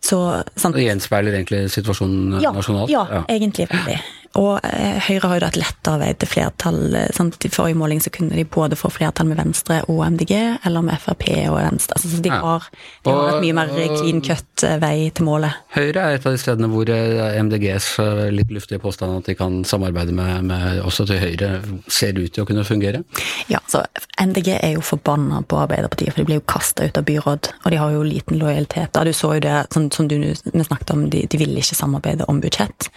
Så, 0.01 0.17
sant, 0.57 0.73
Det 0.73 0.87
gjenspeiler 0.87 1.35
egentlig 1.37 1.67
situasjonen 1.75 2.39
ja, 2.41 2.55
nasjonalt? 2.57 2.89
Ja, 2.89 3.21
egentlig 3.29 3.67
veldig. 3.69 3.99
Og 4.38 4.61
eh, 4.62 4.99
Høyre 5.09 5.27
har 5.27 5.38
jo 5.38 5.43
da 5.43 5.49
et 5.51 5.59
lettere 5.59 5.99
vei 6.05 6.11
til 6.14 6.31
flertall. 6.31 6.79
eh, 6.95 7.09
Sant? 7.16 7.38
I 7.43 7.51
forrige 7.51 7.79
måling 7.79 8.03
så 8.03 8.12
kunne 8.14 8.37
de 8.38 8.45
både 8.47 8.79
få 8.79 8.90
flertall 8.95 9.27
med 9.27 9.40
Venstre 9.40 9.81
og 9.90 10.05
MDG, 10.07 10.35
eller 10.66 10.85
med 10.87 11.01
Frp 11.03 11.25
og 11.51 11.57
Venstre. 11.59 11.97
Altså, 11.97 12.11
så 12.12 12.23
de 12.23 12.31
har, 12.31 12.69
de 13.05 13.14
har 13.16 13.31
et 13.33 13.43
mye 13.43 13.57
mer 13.59 13.73
clean 13.97 14.23
eh, 14.23 14.77
vei 14.83 15.11
til 15.11 15.27
målet. 15.27 15.59
Høyre 15.75 16.05
er 16.05 16.19
et 16.19 16.29
av 16.29 16.37
de 16.37 16.43
stedene 16.43 16.71
hvor 16.71 16.90
MDGs 16.90 17.88
litt 18.37 18.55
luftige 18.55 18.83
påstand 18.83 19.19
at 19.19 19.31
de 19.33 19.35
kan 19.38 19.64
samarbeide 19.66 20.14
med, 20.14 20.47
med 20.47 20.79
også 20.87 21.09
til 21.11 21.19
Høyre, 21.25 21.51
ser 21.90 22.14
ut 22.21 22.31
til 22.31 22.45
å 22.45 22.49
kunne 22.49 22.66
fungere. 22.69 23.03
Ja, 23.51 23.59
så 23.71 23.83
MDG 24.21 24.53
er 24.61 24.77
jo 24.77 24.85
forbanna 24.85 25.43
på 25.43 25.59
Arbeiderpartiet, 25.59 26.14
for 26.14 26.23
de 26.23 26.29
blir 26.29 26.38
jo 26.38 26.47
kasta 26.47 26.87
ut 26.87 27.01
av 27.01 27.09
byråd. 27.09 27.51
Og 27.64 27.75
de 27.75 27.81
har 27.83 27.97
jo 27.97 28.07
liten 28.07 28.38
lojalitet. 28.38 28.93
Da 28.95 29.03
du 29.07 29.11
så 29.16 29.35
jo 29.38 29.43
det, 29.43 29.57
sånn 29.75 29.90
som 29.95 30.07
du 30.11 30.21
vi 30.21 30.64
snakket 30.64 30.95
om, 30.95 31.09
de, 31.11 31.25
de 31.31 31.40
ville 31.40 31.62
ikke 31.62 31.79
samarbeide 31.79 32.29
om 32.31 32.38
budsjett. 32.43 32.90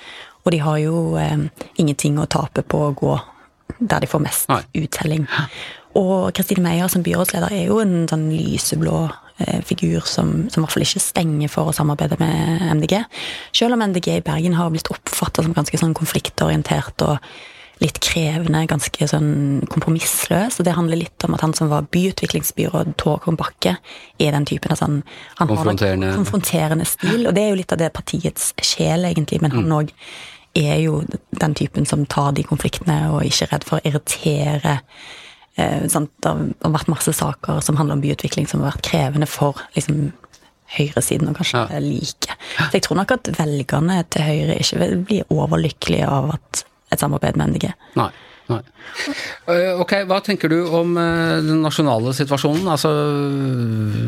Og 0.44 0.52
de 0.52 0.60
har 0.64 0.80
jo 0.84 1.16
eh, 1.20 1.48
ingenting 1.80 2.20
å 2.20 2.28
tape 2.30 2.66
på 2.68 2.88
å 2.88 2.96
gå 2.98 3.16
der 3.80 4.04
de 4.04 4.10
får 4.10 4.22
mest 4.24 4.52
Nei. 4.52 4.62
uttelling. 4.84 5.28
Og 6.00 6.34
Kristine 6.36 6.64
Meyer 6.66 6.90
som 6.92 7.04
byrådsleder 7.06 7.54
er 7.54 7.68
jo 7.70 7.80
en 7.84 8.08
sånn 8.10 8.28
lyseblå 8.34 8.98
eh, 9.44 9.62
figur 9.66 10.06
som, 10.10 10.50
som 10.50 10.62
i 10.62 10.66
hvert 10.66 10.76
fall 10.76 10.86
ikke 10.86 11.04
stenger 11.04 11.52
for 11.54 11.70
å 11.70 11.76
samarbeide 11.76 12.20
med 12.22 12.68
MDG. 12.80 13.00
Selv 13.56 13.78
om 13.78 13.86
MDG 13.86 14.18
i 14.18 14.26
Bergen 14.26 14.58
har 14.58 14.72
blitt 14.74 14.92
oppfatta 14.94 15.46
som 15.46 15.56
ganske 15.56 15.80
sånn 15.80 15.96
konfliktorientert 15.98 17.06
og 17.08 17.20
litt 17.82 17.98
krevende, 18.04 18.64
ganske 18.70 19.08
sånn 19.10 19.64
kompromissløs. 19.72 20.60
Og 20.60 20.68
det 20.68 20.76
handler 20.78 21.02
litt 21.02 21.26
om 21.26 21.36
at 21.36 21.44
han 21.44 21.56
som 21.58 21.72
var 21.72 21.88
byutviklingsbyråd, 21.94 22.94
Torgrim 23.02 23.38
Bakke, 23.40 23.76
er 24.22 24.36
den 24.36 24.48
typen 24.48 24.74
av 24.74 24.80
sånn 24.80 25.02
Han 25.40 25.52
har 25.52 25.74
en 25.74 26.06
konfronterende 26.22 26.88
stil, 26.88 27.26
og 27.28 27.36
det 27.36 27.44
er 27.44 27.52
jo 27.52 27.60
litt 27.60 27.74
av 27.76 27.82
det 27.82 27.92
partiets 27.96 28.54
sjel, 28.62 29.10
egentlig, 29.10 29.42
men 29.44 29.56
han 29.56 29.76
òg 29.82 29.92
er 30.56 30.80
jo 30.84 31.04
den 31.40 31.54
typen 31.58 31.86
som 31.90 32.06
tar 32.06 32.32
de 32.38 32.44
konfliktene 32.46 32.98
og 33.12 33.24
ikke 33.26 33.48
er 33.48 33.54
redd 33.56 33.64
for 33.68 33.80
å 33.80 33.86
irritere. 33.90 34.80
Eh, 35.58 35.88
sant? 35.90 36.12
Det 36.22 36.30
har 36.30 36.74
vært 36.76 36.92
masse 36.92 37.14
saker 37.14 37.62
som 37.66 37.78
handler 37.80 37.98
om 37.98 38.04
byutvikling 38.04 38.48
som 38.50 38.62
har 38.62 38.72
vært 38.74 38.86
krevende 38.90 39.28
for 39.30 39.58
liksom, 39.78 40.12
høyresiden 40.78 41.30
og 41.30 41.38
kanskje 41.38 41.64
Ja. 41.70 41.80
like. 41.80 42.38
Så 42.58 42.72
jeg 42.74 42.82
tror 42.86 42.98
nok 42.98 43.12
at 43.12 43.24
velgerne 43.38 44.04
til 44.10 44.22
Høyre 44.26 44.60
ikke 44.60 44.80
vil 44.80 44.96
bli 45.06 45.24
overlykkelige 45.30 46.08
av 46.10 46.34
at 46.38 46.64
et 46.92 47.00
samarbeid 47.00 47.36
med 47.38 47.50
MDG. 47.54 47.74
Nei. 47.98 48.10
Nei. 48.50 48.60
Eh, 49.48 49.80
Ok, 49.80 49.94
hva 50.06 50.18
tenker 50.22 50.50
du 50.50 50.66
om 50.68 50.98
eh, 50.98 51.40
den 51.42 51.62
nasjonale 51.64 52.12
situasjonen? 52.14 52.68
Altså, 52.68 52.90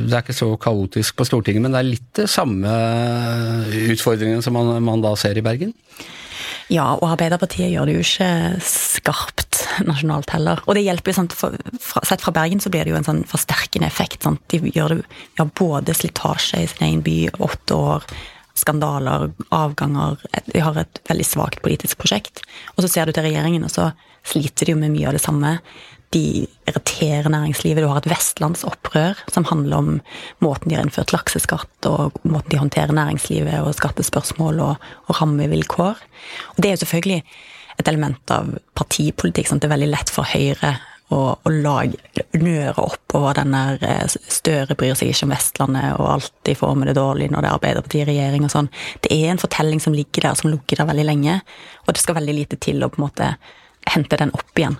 det 0.09 0.13
er 0.13 0.21
ikke 0.25 0.35
så 0.35 0.49
kaotisk 0.59 1.15
på 1.15 1.25
Stortinget, 1.25 1.61
men 1.63 1.71
det 1.71 1.79
er 1.79 1.89
litt 1.93 2.09
det 2.19 2.27
samme 2.29 2.67
utfordringene 3.93 4.43
som 4.43 4.53
man, 4.57 4.75
man 4.83 5.01
da 5.05 5.13
ser 5.19 5.37
i 5.39 5.43
Bergen? 5.45 5.73
Ja, 6.73 6.95
og 6.97 7.11
Arbeiderpartiet 7.11 7.69
gjør 7.69 7.89
det 7.89 7.95
jo 7.97 8.03
ikke 8.05 8.29
skarpt 8.65 9.59
nasjonalt 9.85 10.31
heller. 10.33 10.61
Og 10.65 10.77
det 10.77 10.85
hjelper 10.85 11.13
jo 11.13 11.25
Sett 12.05 12.23
fra 12.23 12.33
Bergen 12.33 12.61
så 12.63 12.71
blir 12.73 12.85
det 12.85 12.93
jo 12.93 12.99
en 12.99 13.07
sånn 13.07 13.25
forsterkende 13.29 13.87
effekt. 13.87 14.23
Sant? 14.25 14.41
De 14.51 14.71
gjør 14.73 14.95
det, 14.95 15.03
ja, 15.37 15.45
både 15.45 15.95
slitasje 15.97 16.63
i 16.63 16.69
sin 16.71 16.87
egen 16.87 17.03
by, 17.05 17.17
åtte 17.45 17.77
år, 17.77 18.07
skandaler, 18.55 19.29
avganger 19.53 20.21
De 20.47 20.61
har 20.63 20.77
et 20.79 21.01
veldig 21.09 21.27
svakt 21.27 21.61
politisk 21.65 21.99
prosjekt. 22.01 22.41
Og 22.75 22.85
så 22.85 22.91
ser 22.91 23.05
du 23.05 23.15
til 23.15 23.27
regjeringen, 23.27 23.67
og 23.67 23.73
så 23.73 23.91
sliter 24.25 24.65
de 24.65 24.73
jo 24.73 24.81
med 24.81 24.93
mye 24.95 25.09
av 25.11 25.17
det 25.17 25.23
samme. 25.23 25.57
De 26.15 26.45
irriterer 26.65 27.27
næringslivet. 27.31 27.83
Du 27.83 27.91
har 27.91 27.99
et 27.99 28.09
vestlandsopprør 28.09 29.19
som 29.33 29.47
handler 29.49 29.77
om 29.77 29.89
måten 30.43 30.71
de 30.71 30.77
har 30.77 30.85
innført 30.85 31.11
lakseskatt, 31.13 31.89
og 31.89 32.15
måten 32.23 32.53
de 32.53 32.61
håndterer 32.61 32.95
næringslivet 32.95 33.59
og 33.59 33.75
skattespørsmål 33.75 34.63
og, 34.63 34.89
og 35.09 35.21
rammevilkår. 35.21 36.01
Og 36.55 36.63
det 36.63 36.71
er 36.71 36.77
jo 36.77 36.83
selvfølgelig 36.85 37.21
et 37.75 37.87
element 37.91 38.31
av 38.31 38.53
partipolitikk. 38.77 39.49
Sant? 39.49 39.63
Det 39.63 39.67
er 39.67 39.75
veldig 39.75 39.91
lett 39.91 40.13
for 40.13 40.27
Høyre 40.31 40.77
å, 41.13 41.19
å 41.37 41.51
lage, 41.51 42.23
nøre 42.39 42.81
oppover 42.81 43.37
den 43.37 43.53
der 43.53 43.83
eh, 43.85 44.05
Støre 44.09 44.77
bryr 44.77 44.95
seg 44.97 45.11
ikke 45.11 45.27
om 45.27 45.35
Vestlandet, 45.35 45.91
og 45.99 46.07
alt 46.15 46.33
de 46.47 46.55
får 46.57 46.73
med 46.79 46.89
det 46.89 46.95
dårlig 46.97 47.29
når 47.31 47.43
det 47.43 47.49
er 47.49 47.59
Arbeiderpartiet 47.59 48.05
i 48.05 48.07
regjering 48.13 48.47
og 48.47 48.53
sånn. 48.53 48.71
Det 49.05 49.11
er 49.13 49.33
en 49.33 49.41
fortelling 49.41 49.83
som 49.83 49.95
ligger 49.97 50.29
der, 50.29 50.39
som 50.39 50.51
ligger 50.53 50.81
der 50.81 50.89
veldig 50.89 51.05
lenge, 51.11 51.37
og 51.85 51.93
det 51.93 52.01
skal 52.01 52.17
veldig 52.19 52.39
lite 52.39 52.59
til 52.61 52.81
å 52.81 52.89
på 52.89 53.01
en 53.01 53.07
måte 53.07 53.29
hente 53.91 54.17
den 54.17 54.33
opp 54.33 54.57
igjen. 54.57 54.79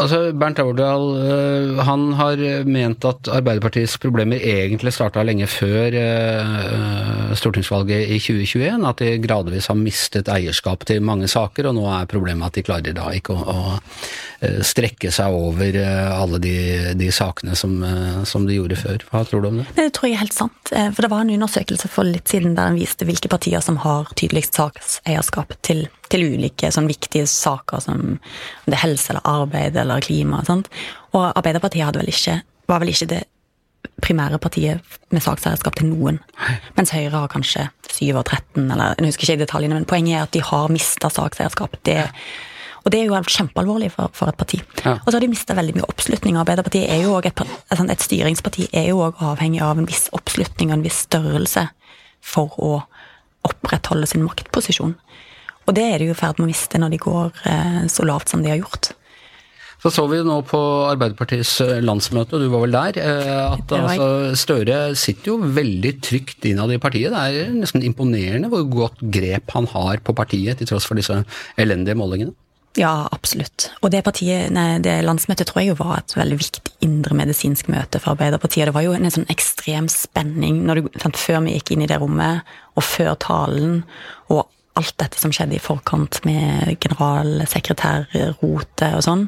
Altså, 0.00 0.32
Bernt 0.32 0.60
Aurdal 0.62 1.02
øh, 1.20 1.80
han 1.84 2.06
har 2.16 2.40
ment 2.64 3.04
at 3.04 3.28
Arbeiderpartiets 3.28 3.98
problemer 4.00 4.40
egentlig 4.40 4.92
starta 4.96 5.20
lenge 5.22 5.44
før 5.52 5.92
øh, 6.00 7.34
stortingsvalget 7.36 8.08
i 8.08 8.16
2021. 8.18 8.88
At 8.88 9.02
de 9.04 9.18
gradvis 9.20 9.68
har 9.68 9.76
mistet 9.76 10.30
eierskap 10.32 10.86
til 10.88 11.04
mange 11.04 11.28
saker, 11.28 11.68
og 11.68 11.76
nå 11.76 11.84
er 11.92 12.08
problemet 12.08 12.48
at 12.48 12.56
de 12.56 12.64
klarer 12.64 12.96
da 12.96 13.10
ikke 13.12 13.36
å, 13.36 13.44
å 13.44 13.76
øh, 13.76 14.62
strekke 14.64 15.12
seg 15.12 15.36
over 15.36 15.76
alle 15.82 16.40
de, 16.40 16.56
de 16.96 17.12
sakene 17.12 17.56
som, 17.58 17.76
som 18.24 18.48
de 18.48 18.56
gjorde 18.56 18.80
før. 18.80 19.04
Hva 19.12 19.26
tror 19.28 19.44
du 19.44 19.50
om 19.52 19.60
det? 19.60 19.68
Det 19.76 19.90
tror 19.92 20.08
jeg 20.08 20.16
er 20.16 20.24
helt 20.24 20.36
sant. 20.36 20.72
Eh, 20.72 20.88
For 20.88 21.04
det 21.04 21.12
var 21.12 21.24
en 21.26 21.34
undersøkelse 21.36 21.92
for 21.92 22.08
litt 22.08 22.32
siden 22.32 22.56
der 22.56 22.72
den 22.72 22.80
viste 22.80 23.04
hvilke 23.08 23.28
partier 23.32 23.60
som 23.64 23.80
har 23.84 24.08
tydeligst 24.16 24.56
sakseierskap 24.56 25.52
til, 25.60 25.86
til 26.12 26.26
ulike 26.34 26.70
sånn 26.74 26.90
viktige 26.90 27.26
saker 27.30 27.82
som 27.84 28.00
om 28.00 28.16
det 28.66 28.76
er 28.76 28.84
helse 28.84 29.12
eller 29.12 29.26
arbeid 29.28 29.76
eller 29.80 30.04
klima. 30.04 30.42
Sant? 30.46 30.70
Og 31.12 31.30
Arbeiderpartiet 31.30 31.88
hadde 31.88 32.02
vel 32.02 32.12
ikke, 32.12 32.40
var 32.70 32.82
vel 32.82 32.92
ikke 32.92 33.10
det 33.14 33.22
primære 34.02 34.38
partiet 34.42 34.96
med 35.14 35.22
sakseierskap 35.22 35.76
til 35.78 35.90
noen. 35.90 36.20
Mens 36.76 36.92
Høyre 36.94 37.24
har 37.24 37.30
kanskje 37.32 37.66
7 37.90 38.14
og 38.14 38.24
13, 38.24 38.70
eller 38.70 38.96
jeg 38.96 39.10
husker 39.10 39.28
ikke 39.28 39.44
detaljene, 39.44 39.76
men 39.78 39.88
poenget 39.88 40.16
er 40.16 40.24
at 40.26 40.32
de 40.34 40.42
har 40.44 40.72
mista 40.72 41.10
sakseierskap. 41.12 41.76
Det, 41.86 41.98
og 42.82 42.94
det 42.94 43.00
er 43.00 43.10
jo 43.10 43.20
kjempealvorlig 43.36 43.92
for, 43.94 44.12
for 44.16 44.32
et 44.32 44.38
parti. 44.38 44.62
Ja. 44.82 44.96
Og 45.00 45.10
så 45.10 45.16
har 45.16 45.24
de 45.24 45.30
mista 45.32 45.56
veldig 45.58 45.76
mye 45.78 45.88
oppslutning. 45.88 46.38
Arbeiderpartiet 46.40 46.90
er 46.90 47.04
jo 47.04 47.14
også 47.18 47.32
et, 47.32 47.92
et 47.94 48.06
styringsparti 48.08 48.68
er 48.72 48.90
jo 48.90 49.02
òg 49.06 49.22
avhengig 49.32 49.62
av 49.62 49.78
en 49.78 49.88
viss 49.88 50.08
oppslutning 50.16 50.72
og 50.72 50.80
en 50.80 50.86
viss 50.86 51.04
størrelse 51.06 51.68
for 52.22 52.58
å 52.62 52.74
opprettholde 53.46 54.06
sin 54.06 54.22
maktposisjon. 54.26 54.94
Og 55.72 55.78
det 55.78 55.86
er 55.88 56.02
de 56.02 56.10
i 56.12 56.16
ferd 56.16 56.36
med 56.36 56.44
å 56.44 56.50
miste 56.50 56.76
når 56.76 56.92
de 56.92 56.98
går 57.00 57.46
eh, 57.48 57.78
så 57.88 58.04
lavt 58.04 58.28
som 58.28 58.42
de 58.44 58.52
har 58.52 58.60
gjort. 58.60 58.92
Så 59.82 59.90
så 59.90 60.04
vi 60.06 60.20
jo 60.20 60.26
nå 60.28 60.36
på 60.46 60.58
Arbeiderpartiets 60.92 61.56
øh, 61.64 61.78
landsmøte, 61.82 62.36
og 62.36 62.44
du 62.44 62.50
var 62.52 62.60
vel 62.62 62.76
der, 62.76 62.98
øh, 63.02 63.56
at 63.56 63.72
altså, 63.78 64.04
Støre 64.38 64.76
sitter 64.94 65.32
jo 65.32 65.54
veldig 65.56 65.94
trygt 66.04 66.44
innad 66.46 66.70
i 66.76 66.78
partiet. 66.82 67.10
Det 67.16 67.40
er 67.40 67.56
nesten 67.56 67.82
imponerende 67.88 68.52
hvor 68.52 68.68
godt 68.70 69.00
grep 69.16 69.56
han 69.56 69.66
har 69.72 70.04
på 70.04 70.14
partiet, 70.14 70.60
til 70.60 70.70
tross 70.70 70.86
for 70.86 71.00
disse 71.00 71.24
elendige 71.56 71.96
målingene. 71.98 72.36
Ja, 72.78 73.08
absolutt. 73.12 73.70
Og 73.82 73.90
det 73.92 74.04
partiet, 74.04 74.52
nei, 74.54 74.78
det 74.84 75.00
landsmøtet 75.04 75.48
tror 75.48 75.64
jeg 75.64 75.72
jo 75.72 75.80
var 75.80 75.98
et 75.98 76.14
veldig 76.16 76.38
viktig 76.40 76.76
indremedisinsk 76.84 77.72
møte 77.72 78.00
for 78.00 78.14
Arbeiderpartiet. 78.14 78.68
Det 78.68 78.76
var 78.76 78.86
jo 78.86 78.94
en 78.96 79.12
sånn 79.12 79.28
ekstrem 79.32 79.90
spenning 79.92 80.62
når 80.68 80.80
du, 80.80 80.88
før 81.16 81.42
vi 81.48 81.56
gikk 81.58 81.74
inn 81.74 81.84
i 81.84 81.90
det 81.90 81.98
rommet, 82.00 82.46
og 82.76 82.86
før 82.86 83.16
talen, 83.20 83.82
og 84.32 84.46
alt 84.78 84.94
dette 85.00 85.18
som 85.20 85.32
skjedde 85.34 85.56
i 85.58 85.62
forkant 85.62 86.14
med 86.28 86.78
generalsekretærrotet 86.80 88.90
og 88.96 89.02
sånn. 89.04 89.24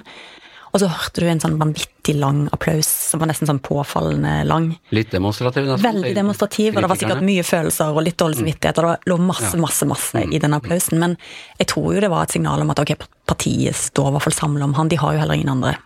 Og 0.75 0.81
så 0.83 0.89
hørte 0.91 1.23
du 1.23 1.29
en 1.31 1.39
sånn 1.39 1.55
vanvittig 1.61 2.17
lang 2.19 2.49
applaus, 2.55 2.89
som 2.91 3.21
var 3.23 3.29
nesten 3.31 3.47
sånn 3.47 3.61
påfallende 3.63 4.41
lang. 4.49 4.73
Litt 4.91 5.13
demonstrativ. 5.15 5.69
nesten. 5.69 5.87
Veldig 5.87 6.15
demonstrativ, 6.17 6.75
og 6.75 6.83
det 6.83 6.91
var 6.91 6.99
sikkert 6.99 7.29
mye 7.29 7.45
følelser 7.47 7.95
og 7.95 8.03
litt 8.03 8.19
dårlig 8.19 8.41
samvittighet. 8.41 8.81
og 8.83 8.89
Det 8.89 9.13
lå 9.13 9.17
masse, 9.23 9.55
masse, 9.63 9.87
masse 9.87 10.25
i 10.27 10.41
den 10.43 10.57
applausen. 10.59 10.99
Men 10.99 11.15
jeg 11.61 11.71
tror 11.71 11.95
jo 11.95 12.03
det 12.03 12.11
var 12.11 12.27
et 12.27 12.35
signal 12.35 12.65
om 12.65 12.75
at 12.75 12.83
ok, 12.83 12.97
partiet 13.31 13.79
står 13.79 14.11
i 14.11 14.17
hvert 14.17 14.27
fall 14.27 14.39
samla 14.41 14.67
om 14.67 14.75
han. 14.75 14.91
De 14.91 14.99
har 14.99 15.15
jo 15.15 15.23
heller 15.23 15.39
ingen 15.39 15.55
andre. 15.55 15.77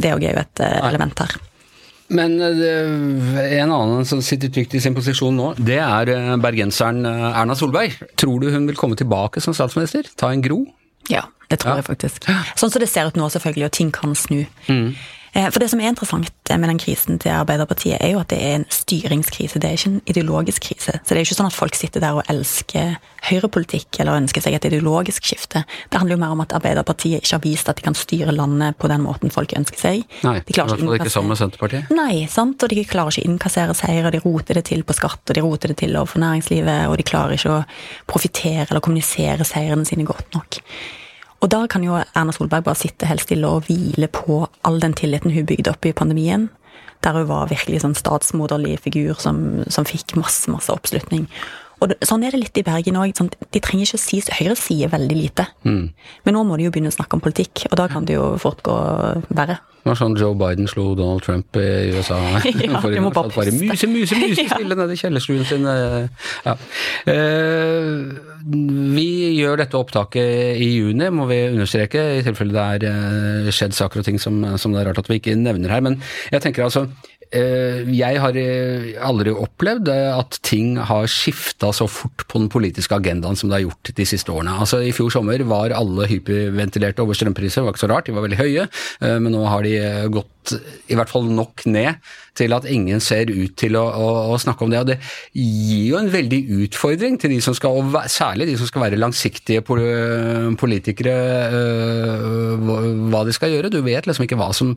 Det 0.00 0.14
òg 0.16 0.24
er 0.24 0.38
jo 0.38 0.46
et 0.46 0.64
eh, 0.64 0.80
element 0.88 1.20
her. 1.20 1.36
Men 2.10 2.38
øh, 2.40 3.36
en 3.60 3.72
annen 3.74 4.04
som 4.08 4.22
sitter 4.24 4.48
trygt 4.48 4.72
i 4.74 4.80
sin 4.80 4.94
posisjon 4.96 5.36
nå, 5.36 5.50
det 5.60 5.76
er 5.76 6.08
øh, 6.14 6.38
bergenseren 6.40 7.02
øh, 7.06 7.40
Erna 7.40 7.54
Solberg. 7.58 7.98
Tror 8.16 8.38
du 8.40 8.50
hun 8.54 8.66
vil 8.70 8.76
komme 8.80 8.96
tilbake 8.96 9.40
som 9.44 9.52
statsminister? 9.56 10.08
Ta 10.16 10.30
en 10.32 10.42
gro? 10.42 10.62
Ja, 11.12 11.26
det 11.50 11.58
tror 11.60 11.76
Ja. 11.76 11.82
jeg 11.82 11.84
faktisk. 11.90 12.24
Sånn 12.56 12.70
som 12.72 12.80
det 12.80 12.88
ser 12.88 13.06
ut 13.08 13.16
nå, 13.16 13.28
selvfølgelig, 13.32 13.64
og 13.68 13.72
ting 13.76 13.92
kan 13.92 14.14
snu. 14.16 14.40
Eh, 14.68 14.90
For 15.34 15.60
det 15.60 15.68
som 15.70 15.80
er 15.82 15.92
interessant 15.92 16.50
med 16.50 16.70
den 16.70 16.80
krisen 16.80 17.18
til 17.20 17.34
Arbeiderpartiet, 17.34 17.98
er 18.00 18.14
jo 18.14 18.22
at 18.22 18.30
det 18.32 18.38
er 18.42 18.54
en 18.58 18.66
styringskrise, 18.72 19.60
det 19.60 19.68
er 19.68 19.76
ikke 19.76 19.90
en 19.90 20.00
ideologisk 20.08 20.64
krise. 20.70 20.94
Så 20.98 21.12
det 21.12 21.18
er 21.18 21.22
jo 21.22 21.28
ikke 21.28 21.38
sånn 21.38 21.50
at 21.50 21.56
folk 21.56 21.76
sitter 21.78 22.02
der 22.02 22.18
og 22.18 22.30
elsker 22.32 22.96
høyrepolitikk 23.28 23.98
eller 24.00 24.18
ønsker 24.22 24.44
seg 24.44 24.56
et 24.56 24.68
ideologisk 24.70 25.26
skifte. 25.28 25.64
Det 25.90 26.00
handler 26.00 26.16
jo 26.16 26.22
mer 26.22 26.34
om 26.34 26.42
at 26.44 26.54
Arbeiderpartiet 26.56 27.20
ikke 27.20 27.36
har 27.36 27.44
vist 27.44 27.70
at 27.70 27.80
de 27.80 27.86
kan 27.86 27.98
styre 27.98 28.34
landet 28.34 28.78
på 28.80 28.90
den 28.90 29.04
måten 29.04 29.32
folk 29.34 29.52
ønsker 29.58 29.80
seg. 29.80 30.06
Nei, 30.26 30.36
i 30.40 30.56
hvert 30.56 30.72
fall 30.74 30.96
ikke 30.98 31.12
sammen 31.12 31.34
med 31.34 31.40
Senterpartiet. 31.40 31.90
Nei, 31.94 32.22
sant, 32.32 32.62
og 32.62 32.72
de 32.72 32.86
klarer 32.88 33.12
ikke 33.12 33.26
å 33.26 33.32
innkassere 33.32 33.76
seier, 33.78 34.08
og 34.08 34.14
de 34.14 34.22
roter 34.24 34.60
det 34.60 34.68
til 34.70 34.86
på 34.86 34.96
skatt, 34.96 35.22
og 35.26 35.36
de 35.36 35.44
roter 35.44 35.74
det 35.74 35.80
til 35.82 35.98
overfor 35.98 36.22
næringslivet, 36.24 36.86
og 36.88 36.96
de 36.98 37.06
klarer 37.06 37.36
ikke 37.36 37.58
å 37.58 37.66
profitere 38.08 38.68
eller 38.68 38.84
kommunisere 38.84 39.46
seirene 39.48 39.86
sine 39.88 40.06
godt 40.08 40.32
nok. 40.36 40.62
Og 41.38 41.50
da 41.52 41.62
kan 41.70 41.84
jo 41.86 41.94
Erna 42.00 42.34
Solberg 42.34 42.66
bare 42.66 42.78
sitte 42.78 43.06
helt 43.06 43.22
stille 43.22 43.46
og 43.46 43.68
hvile 43.68 44.08
på 44.10 44.40
all 44.66 44.80
den 44.82 44.96
tilliten 44.98 45.34
hun 45.34 45.46
bygde 45.46 45.70
opp 45.70 45.86
i 45.86 45.94
pandemien, 45.94 46.48
der 47.06 47.14
hun 47.14 47.28
var 47.28 47.50
virkelig 47.52 47.84
sånn 47.84 47.94
statsmoderlig 47.98 48.80
figur 48.82 49.18
som, 49.22 49.62
som 49.70 49.86
fikk 49.86 50.16
masse, 50.18 50.50
masse 50.50 50.72
oppslutning. 50.74 51.28
Og 51.78 51.94
sånn 52.02 52.24
er 52.26 52.34
det 52.34 52.40
litt 52.42 52.58
i 52.58 52.64
Bergen 52.66 52.98
òg. 52.98 53.12
Sånn, 53.14 53.30
de 53.54 53.60
trenger 53.62 53.86
ikke 53.86 54.00
å 54.00 54.02
si 54.02 54.18
Høyre 54.40 54.56
sier 54.58 54.90
veldig 54.90 55.14
lite. 55.18 55.46
Men 56.26 56.34
nå 56.34 56.42
må 56.48 56.58
de 56.58 56.66
jo 56.66 56.72
begynne 56.74 56.90
å 56.90 56.96
snakke 56.96 57.14
om 57.14 57.22
politikk, 57.22 57.68
og 57.70 57.76
da 57.78 57.86
kan 57.92 58.08
det 58.08 58.16
jo 58.18 58.32
fort 58.42 58.64
gå 58.66 58.74
verre. 59.30 59.60
Det 59.78 59.92
var 59.92 59.96
sånn 59.96 60.16
Joe 60.20 60.34
Biden 60.36 60.66
slo 60.68 60.90
Donald 60.98 61.22
Trump 61.24 61.56
i 61.56 61.66
USA. 61.94 62.18
Ja, 62.44 62.80
For 62.82 62.90
de 62.92 63.00
må 63.00 63.12
bare 63.14 63.30
bare 63.32 63.52
muse, 63.54 63.86
muse, 63.88 63.88
muse, 63.88 64.18
muse 64.20 64.44
Ja. 64.48 64.56
stille 64.58 64.76
nede 64.76 64.92
i 64.96 65.00
kjellerstuen 65.00 65.46
sin. 65.48 65.64
eh, 65.64 66.08
Ja. 66.44 66.56
Eh, 67.08 68.18
vi 68.98 69.06
gjør 69.38 69.58
dette 69.62 69.78
opptaket 69.78 70.58
i 70.62 70.68
juni, 70.78 71.08
må 71.14 71.26
vi 71.30 71.38
understreke, 71.52 72.02
i 72.18 72.24
tilfelle 72.26 72.54
det 72.54 72.64
er 72.64 72.88
eh, 72.90 73.50
skjedd 73.54 73.74
saker 73.76 74.02
og 74.02 74.06
ting 74.08 74.18
som, 74.22 74.40
som 74.60 74.74
det 74.74 74.82
er 74.82 74.90
rart 74.90 75.00
at 75.02 75.08
vi 75.10 75.18
ikke 75.22 75.36
nevner 75.38 75.72
her. 75.74 75.84
Men 75.84 75.98
jeg 76.32 76.44
tenker 76.44 76.66
altså 76.68 76.84
eh, 76.86 77.17
jeg 77.34 78.20
har 78.22 78.36
eh, 78.40 78.94
aldri 79.04 79.34
opplevd 79.36 79.90
eh, 79.92 80.08
at 80.16 80.38
ting 80.46 80.78
har 80.80 81.08
skifta 81.12 81.70
så 81.76 81.84
fort 81.90 82.24
på 82.24 82.40
den 82.40 82.48
politiske 82.52 82.96
agendaen 82.96 83.36
som 83.36 83.50
det 83.50 83.58
har 83.58 83.66
gjort 83.66 83.92
de 83.98 84.06
siste 84.08 84.32
årene. 84.32 84.54
Altså 84.64 84.80
I 84.80 84.94
fjor 84.96 85.12
sommer 85.12 85.42
var 85.48 85.74
alle 85.76 86.08
hyperventilerte 86.08 87.04
over 87.04 87.18
strømpriser, 87.18 87.60
det 87.60 87.66
var 87.66 87.76
ikke 87.76 87.84
så 87.84 87.90
rart, 87.92 88.08
de 88.08 88.16
var 88.16 88.24
veldig 88.24 88.40
høye, 88.40 88.66
eh, 89.04 89.18
men 89.20 89.34
nå 89.34 89.44
har 89.44 89.66
de 89.66 89.74
eh, 89.76 90.08
gått 90.14 90.32
i 90.88 90.96
hvert 90.98 91.10
fall 91.12 91.28
nok 91.30 91.64
ned 91.68 91.98
til 92.38 92.54
at 92.54 92.66
ingen 92.70 93.02
ser 93.02 93.30
ut 93.30 93.54
til 93.58 93.76
å, 93.78 93.82
å, 93.82 94.08
å 94.32 94.38
snakke 94.40 94.64
om 94.64 94.72
det. 94.72 94.82
Og 94.82 94.90
det 94.90 94.98
gir 95.34 95.88
jo 95.92 95.98
en 96.00 96.10
veldig 96.12 96.40
utfordring 96.64 97.18
til 97.20 97.34
de 97.34 97.40
som 97.44 97.56
skal, 97.56 97.80
særlig 98.10 98.48
de 98.50 98.56
som 98.60 98.70
skal 98.70 98.84
være 98.86 99.00
langsiktige 99.00 99.64
politikere, 99.66 101.16
øh, 101.58 102.70
hva 103.10 103.24
de 103.26 103.34
skal 103.36 103.54
gjøre. 103.54 103.72
Du 103.74 103.80
vet 103.86 104.08
liksom 104.08 104.28
ikke 104.28 104.38
hva 104.40 104.50
som 104.56 104.76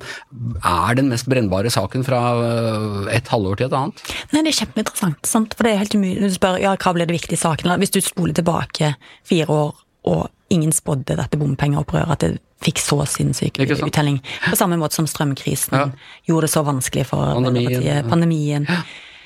er 0.58 0.98
den 1.00 1.12
mest 1.12 1.30
brennbare 1.32 1.72
saken 1.74 2.06
fra 2.08 2.24
øh, 2.40 3.06
et 3.14 3.30
halvår 3.32 3.62
til 3.62 3.70
et 3.70 3.78
annet. 3.78 4.04
Nei, 4.32 4.44
det 4.44 4.56
er 4.56 4.60
kjempeinteressant, 4.64 5.22
sant? 5.30 5.56
for 5.58 5.68
det 5.68 5.76
er 5.76 5.84
helt 5.84 5.98
umulig. 5.98 6.20
Du 6.32 6.40
spør 6.40 6.60
ja, 6.62 6.76
hva 6.80 6.96
ble 6.98 7.08
det 7.08 7.20
viktige 7.20 7.42
saken? 7.42 7.76
Hvis 7.82 7.94
du 7.94 8.02
spoler 8.04 8.36
tilbake 8.38 8.96
fire 9.28 9.62
år 9.62 9.72
og 10.08 10.30
ingen 10.52 10.74
spådde 10.76 11.16
dette 11.20 11.40
bompengeopprøret, 11.40 12.12
at 12.12 12.24
det 12.26 12.32
fikk 12.62 12.82
så 12.82 13.00
sinnssyk 13.10 13.58
uttelling. 13.62 14.20
På 14.50 14.58
samme 14.60 14.78
måte 14.78 14.98
som 14.98 15.08
strømkrisen 15.10 15.78
ja. 15.78 15.88
gjorde 16.30 16.48
det 16.50 16.54
så 16.54 16.66
vanskelig 16.68 17.08
for 17.10 17.34
Pandemien. 17.38 17.86
Ja. 17.86 18.02
Pandemien. 18.06 18.68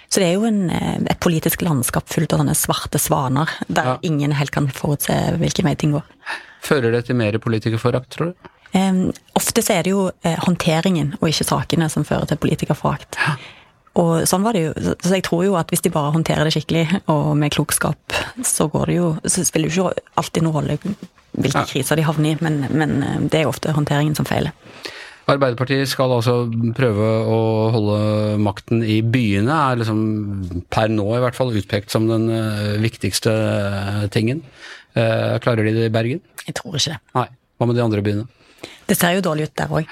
Så 0.08 0.22
det 0.22 0.30
er 0.30 0.38
jo 0.38 0.46
en, 0.48 0.70
eh, 0.70 1.00
et 1.12 1.20
politisk 1.20 1.66
landskap 1.66 2.08
fullt 2.14 2.36
av 2.36 2.44
sånne 2.44 2.56
svarte 2.56 3.02
svaner, 3.02 3.52
der 3.68 3.96
ja. 3.96 3.96
ingen 4.08 4.36
helt 4.38 4.54
kan 4.56 4.70
forutse 4.72 5.16
hvilken 5.42 5.68
vei 5.68 5.76
ting 5.80 5.96
går. 5.98 6.06
Fører 6.64 6.94
det 6.96 7.06
til 7.10 7.18
mer 7.20 7.36
politikerforakt, 7.42 8.14
tror 8.16 8.32
du? 8.32 8.52
Um, 8.76 9.14
ofte 9.40 9.64
så 9.64 9.78
er 9.78 9.86
det 9.86 9.94
jo 9.94 10.10
eh, 10.26 10.40
håndteringen 10.46 11.14
og 11.22 11.30
ikke 11.30 11.48
sakene 11.48 11.88
som 11.92 12.04
fører 12.08 12.28
til 12.28 12.40
politikerforakt. 12.44 13.20
Og 13.96 14.26
sånn 14.28 14.44
var 14.44 14.58
det 14.58 14.66
jo. 14.66 14.96
Så 15.00 15.14
jeg 15.16 15.24
tror 15.24 15.46
jo 15.46 15.54
at 15.60 15.70
hvis 15.72 15.84
de 15.86 15.92
bare 15.94 16.12
håndterer 16.16 16.48
det 16.48 16.56
skikkelig 16.56 17.02
og 17.12 17.30
med 17.40 17.54
klokskap, 17.56 18.18
så 18.44 18.68
går 18.72 18.92
det 18.92 18.98
jo 18.98 19.12
Så 19.24 19.46
spiller 19.48 19.72
det 19.72 19.78
jo 19.78 19.88
ikke 19.88 20.10
alltid 20.20 20.46
noen 20.46 20.58
rolle 20.60 20.80
hvilke 21.36 21.64
ja. 21.64 21.68
kriser 21.68 22.00
de 22.00 22.06
havner 22.08 22.36
i, 22.36 22.38
men, 22.44 22.62
men, 22.72 23.00
eh, 23.04 23.18
det 23.28 23.42
er 23.42 23.48
jo 23.48 23.54
ofte 23.54 23.74
håndteringen 23.76 24.16
som 24.18 24.28
feiler. 24.28 24.56
Arbeiderpartiet 25.26 25.90
skal 25.90 26.14
altså 26.14 26.46
prøve 26.78 27.06
å 27.26 27.40
holde 27.74 27.98
makten 28.46 28.84
i 28.86 29.00
byene, 29.02 29.50
er 29.72 29.82
liksom 29.82 30.64
per 30.72 30.92
nå 30.94 31.08
i 31.18 31.22
hvert 31.24 31.38
fall 31.38 31.56
utpekt 31.58 31.92
som 31.92 32.06
den 32.08 32.30
eh, 32.30 32.76
viktigste 32.84 33.34
eh, 33.34 34.06
tingen. 34.14 34.46
Klarer 34.96 35.68
de 35.68 35.74
det 35.76 35.90
i 35.90 35.92
Bergen? 35.92 36.22
Jeg 36.48 36.56
tror 36.56 36.78
ikke 36.78 36.94
det. 36.94 37.02
Nei. 37.18 37.26
Hva 37.60 37.66
med 37.68 37.76
de 37.76 37.82
andre 37.84 38.04
byene? 38.06 38.45
Det 38.86 38.98
ser 38.98 39.16
jo 39.18 39.24
dårlig 39.26 39.48
ut 39.50 39.56
der 39.58 39.72
òg. 39.74 39.88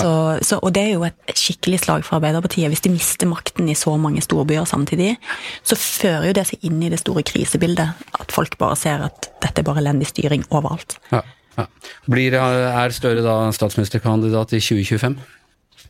Og 0.00 0.70
det 0.74 0.82
er 0.82 0.92
jo 0.94 1.04
et 1.08 1.36
skikkelig 1.36 1.82
slag 1.84 2.04
for 2.06 2.18
Arbeiderpartiet. 2.18 2.70
Hvis 2.72 2.84
de 2.84 2.92
mister 2.92 3.28
makten 3.30 3.68
i 3.68 3.76
så 3.78 3.94
mange 4.00 4.22
storbyer 4.24 4.68
samtidig, 4.68 5.16
så 5.62 5.78
fører 5.78 6.30
jo 6.30 6.36
det 6.38 6.46
seg 6.50 6.68
inn 6.68 6.80
i 6.84 6.92
det 6.92 7.00
store 7.02 7.24
krisebildet. 7.28 8.06
At 8.20 8.32
folk 8.34 8.56
bare 8.60 8.78
ser 8.80 9.04
at 9.08 9.30
dette 9.42 9.62
er 9.62 9.68
bare 9.68 9.82
elendig 9.84 10.10
styring 10.12 10.46
overalt. 10.48 10.98
Ja, 11.12 11.24
ja. 11.58 11.66
Blir, 12.08 12.38
er 12.38 12.94
Støre 12.94 13.24
da 13.26 13.36
statsministerkandidat 13.54 14.54
i 14.56 14.62
2025? 14.62 15.18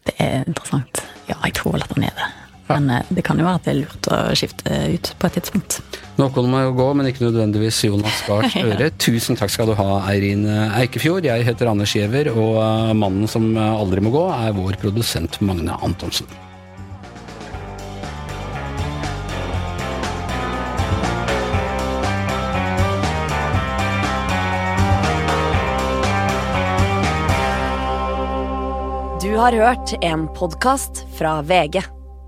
Det 0.08 0.14
er 0.24 0.44
interessant. 0.48 1.02
Ja, 1.28 1.36
jeg 1.44 1.58
tror 1.58 1.76
vel 1.76 1.84
at 1.84 1.92
han 1.94 2.08
er 2.08 2.14
det. 2.16 2.28
Men 2.68 2.90
eh, 2.92 3.04
det 3.08 3.24
kan 3.26 3.38
jo 3.40 3.46
være 3.46 3.60
at 3.60 3.68
det 3.68 3.74
er 3.74 3.80
lurt 3.82 4.10
å 4.12 4.18
skifte 4.36 4.80
ut 4.94 5.12
på 5.18 5.28
et 5.28 5.38
tidspunkt. 5.38 5.78
Noen 6.18 6.50
må 6.50 6.64
jo 6.66 6.74
gå, 6.76 6.88
men 6.98 7.08
ikke 7.10 7.26
nødvendigvis 7.26 7.84
Jonas 7.88 8.24
Gahr 8.26 8.48
Støre. 8.52 8.90
Tusen 9.00 9.38
takk 9.38 9.54
skal 9.54 9.70
du 9.70 9.76
ha, 9.78 9.88
Eirin 10.10 10.44
Eikefjord. 10.48 11.28
Jeg 11.28 11.46
heter 11.48 11.70
Anders 11.72 11.94
Giæver, 11.96 12.32
og 12.34 12.60
eh, 12.64 12.92
mannen 12.98 13.30
som 13.30 13.50
aldri 13.56 14.04
må 14.04 14.14
gå, 14.14 14.26
er 14.34 14.54
vår 14.56 14.78
produsent 14.82 15.40
Magne 15.44 15.78
Antonsen. 15.82 16.28
Du 29.18 29.34
har 29.36 29.52
hørt 29.52 29.92
en 30.02 30.26
podkast 30.34 31.04
fra 31.18 31.42
VG. 31.42 31.97